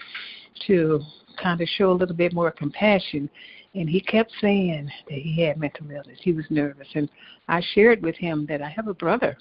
to 0.67 1.01
kind 1.41 1.61
of 1.61 1.67
show 1.67 1.91
a 1.91 1.93
little 1.93 2.15
bit 2.15 2.33
more 2.33 2.51
compassion. 2.51 3.29
And 3.75 3.89
he 3.89 4.01
kept 4.01 4.31
saying 4.41 4.91
that 5.09 5.19
he 5.19 5.43
had 5.43 5.59
mental 5.59 5.89
illness. 5.91 6.19
He 6.21 6.33
was 6.33 6.45
nervous. 6.49 6.87
And 6.95 7.09
I 7.47 7.61
shared 7.73 8.01
with 8.01 8.15
him 8.15 8.45
that 8.49 8.61
I 8.61 8.69
have 8.69 8.87
a 8.87 8.93
brother 8.93 9.37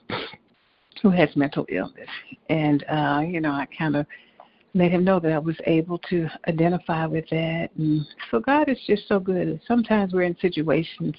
who 1.03 1.11
has 1.11 1.29
mental 1.35 1.67
illness. 1.71 2.09
And, 2.51 2.85
uh, 2.91 3.23
you 3.27 3.41
know, 3.41 3.53
I 3.53 3.67
kind 3.77 3.97
of 3.97 4.07
let 4.75 4.91
him 4.91 5.05
know 5.05 5.19
that 5.21 5.33
I 5.33 5.39
was 5.39 5.57
able 5.67 5.99
to 6.11 6.29
identify 6.47 7.07
with 7.07 7.29
that. 7.31 7.71
And 7.77 8.07
so 8.31 8.41
God 8.41 8.69
is 8.69 8.79
just 8.87 9.09
so 9.09 9.19
good. 9.19 9.61
Sometimes 9.67 10.13
we're 10.13 10.23
in 10.23 10.37
situations 10.41 11.15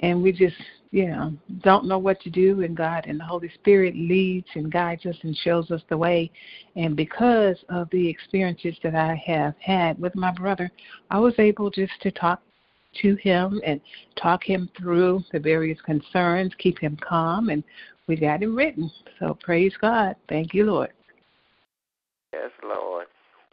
and 0.00 0.22
we 0.22 0.32
just, 0.32 0.56
you 0.92 1.06
know, 1.06 1.32
don't 1.62 1.86
know 1.86 1.98
what 1.98 2.20
to 2.20 2.30
do, 2.30 2.62
and 2.62 2.76
God 2.76 3.06
and 3.06 3.18
the 3.18 3.24
Holy 3.24 3.50
Spirit 3.54 3.96
leads 3.96 4.46
and 4.54 4.70
guides 4.70 5.06
us 5.06 5.16
and 5.22 5.34
shows 5.34 5.70
us 5.70 5.80
the 5.88 5.96
way. 5.96 6.30
And 6.76 6.94
because 6.94 7.56
of 7.70 7.88
the 7.90 8.08
experiences 8.08 8.76
that 8.82 8.94
I 8.94 9.14
have 9.26 9.54
had 9.58 9.98
with 9.98 10.14
my 10.14 10.30
brother, 10.32 10.70
I 11.10 11.18
was 11.18 11.32
able 11.38 11.70
just 11.70 11.94
to 12.02 12.10
talk 12.10 12.42
to 13.00 13.14
him 13.16 13.58
and 13.64 13.80
talk 14.16 14.44
him 14.44 14.68
through 14.76 15.24
the 15.32 15.40
various 15.40 15.80
concerns, 15.80 16.52
keep 16.58 16.78
him 16.78 16.98
calm, 17.00 17.48
and 17.48 17.64
we 18.06 18.16
got 18.16 18.42
him 18.42 18.54
written. 18.54 18.90
So 19.18 19.38
praise 19.42 19.72
God. 19.80 20.14
Thank 20.28 20.52
you, 20.52 20.66
Lord. 20.66 20.92
Yes, 22.34 22.50
Lord. 22.62 23.06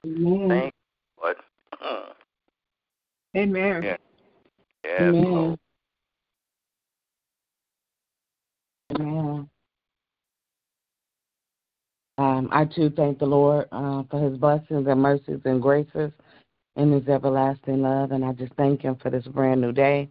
Amen. 0.05 0.49
Thank 0.49 0.73
you, 0.73 1.23
Lord. 1.23 1.37
Amen. 3.37 3.83
Yeah. 3.83 3.97
Yes, 4.83 4.99
Amen. 4.99 5.23
Lord. 5.23 5.59
Amen. 8.91 9.49
Um, 12.17 12.49
I 12.51 12.65
too 12.65 12.91
thank 12.95 13.19
the 13.19 13.25
Lord 13.25 13.67
uh, 13.71 14.03
for 14.09 14.29
his 14.29 14.37
blessings 14.37 14.87
and 14.87 15.01
mercies 15.01 15.39
and 15.45 15.61
graces 15.61 16.11
and 16.75 16.93
his 16.93 17.07
everlasting 17.07 17.81
love. 17.81 18.11
And 18.11 18.25
I 18.25 18.33
just 18.33 18.53
thank 18.55 18.81
him 18.81 18.97
for 19.01 19.09
this 19.09 19.25
brand 19.27 19.61
new 19.61 19.71
day. 19.71 20.09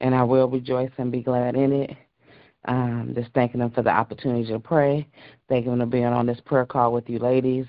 And 0.00 0.14
I 0.14 0.22
will 0.22 0.48
rejoice 0.48 0.90
and 0.96 1.12
be 1.12 1.22
glad 1.22 1.54
in 1.54 1.72
it. 1.72 1.90
Um, 2.66 3.12
just 3.14 3.30
thanking 3.34 3.60
him 3.60 3.70
for 3.72 3.82
the 3.82 3.90
opportunity 3.90 4.46
to 4.52 4.58
pray. 4.58 5.06
Thanking 5.48 5.72
him 5.72 5.80
for 5.80 5.86
being 5.86 6.06
on 6.06 6.26
this 6.26 6.40
prayer 6.46 6.64
call 6.64 6.92
with 6.92 7.10
you 7.10 7.18
ladies. 7.18 7.66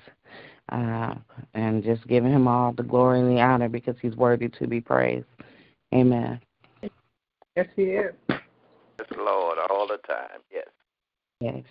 Uh, 0.72 1.14
and 1.54 1.84
just 1.84 2.06
giving 2.08 2.32
him 2.32 2.48
all 2.48 2.72
the 2.72 2.82
glory 2.82 3.20
and 3.20 3.30
the 3.30 3.40
honor 3.40 3.68
because 3.68 3.94
he's 4.00 4.16
worthy 4.16 4.48
to 4.48 4.66
be 4.66 4.80
praised. 4.80 5.26
Amen. 5.94 6.40
Yes, 7.54 7.66
he 7.76 7.82
is. 7.82 8.14
Yes, 8.28 9.08
Lord, 9.16 9.58
all 9.70 9.86
the 9.86 9.95
time. 10.06 10.40
Yes. 10.50 10.66
Yes. 11.40 11.64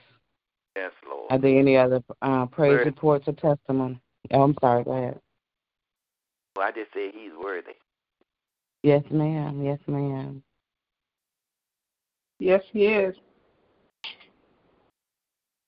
Yes, 0.76 0.92
Lord. 1.08 1.32
Are 1.32 1.38
there 1.38 1.58
any 1.58 1.78
other 1.78 2.04
uh, 2.22 2.46
praise 2.48 2.72
Worthy. 2.72 2.86
reports 2.86 3.28
or 3.28 3.34
testimony? 3.34 4.00
Oh, 4.32 4.42
I'm 4.42 4.56
sorry. 4.60 4.84
Go 4.84 4.92
ahead. 4.92 5.20
Well, 6.56 6.68
I 6.68 6.72
just 6.72 6.92
said 6.94 7.12
he's 7.14 7.32
worthy. 7.42 7.72
Yes, 8.84 9.04
ma'am. 9.10 9.64
Yes, 9.64 9.80
ma'am. 9.88 10.44
Yes, 12.40 12.62
he 12.72 12.86
is. 12.86 13.16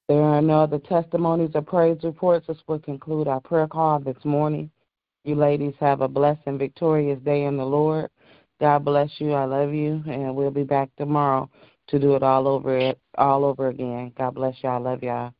There 0.09 0.21
are 0.21 0.41
no 0.41 0.61
other 0.61 0.79
testimonies 0.79 1.51
or 1.53 1.61
praise 1.61 1.97
reports. 2.03 2.47
This 2.47 2.57
will 2.67 2.79
conclude 2.79 3.27
our 3.27 3.41
prayer 3.41 3.67
call 3.67 3.99
this 3.99 4.23
morning. 4.23 4.69
You 5.25 5.35
ladies 5.35 5.73
have 5.79 6.01
a 6.01 6.07
blessed 6.07 6.41
and 6.45 6.59
victorious 6.59 7.19
day 7.23 7.43
in 7.45 7.57
the 7.57 7.65
Lord. 7.65 8.09
God 8.61 8.85
bless 8.85 9.09
you. 9.19 9.33
I 9.33 9.45
love 9.45 9.73
you, 9.73 10.01
and 10.07 10.35
we'll 10.35 10.51
be 10.51 10.63
back 10.63 10.89
tomorrow 10.97 11.49
to 11.87 11.99
do 11.99 12.15
it 12.15 12.23
all 12.23 12.47
over 12.47 12.77
it 12.77 12.99
all 13.17 13.45
over 13.45 13.67
again. 13.69 14.11
God 14.17 14.35
bless 14.35 14.55
y'all. 14.61 14.85
I 14.87 14.91
love 14.91 15.03
y'all. 15.03 15.33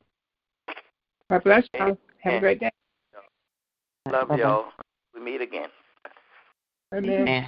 God 1.30 1.44
bless 1.44 1.64
y'all. 1.74 1.98
Have 2.22 2.36
a 2.36 2.40
great 2.40 2.60
day. 2.60 2.72
Love 4.10 4.30
Bye-bye. 4.30 4.38
y'all. 4.38 4.66
We 5.14 5.22
meet 5.22 5.42
again. 5.42 5.70
Amen. 6.94 7.22
Amen. 7.22 7.48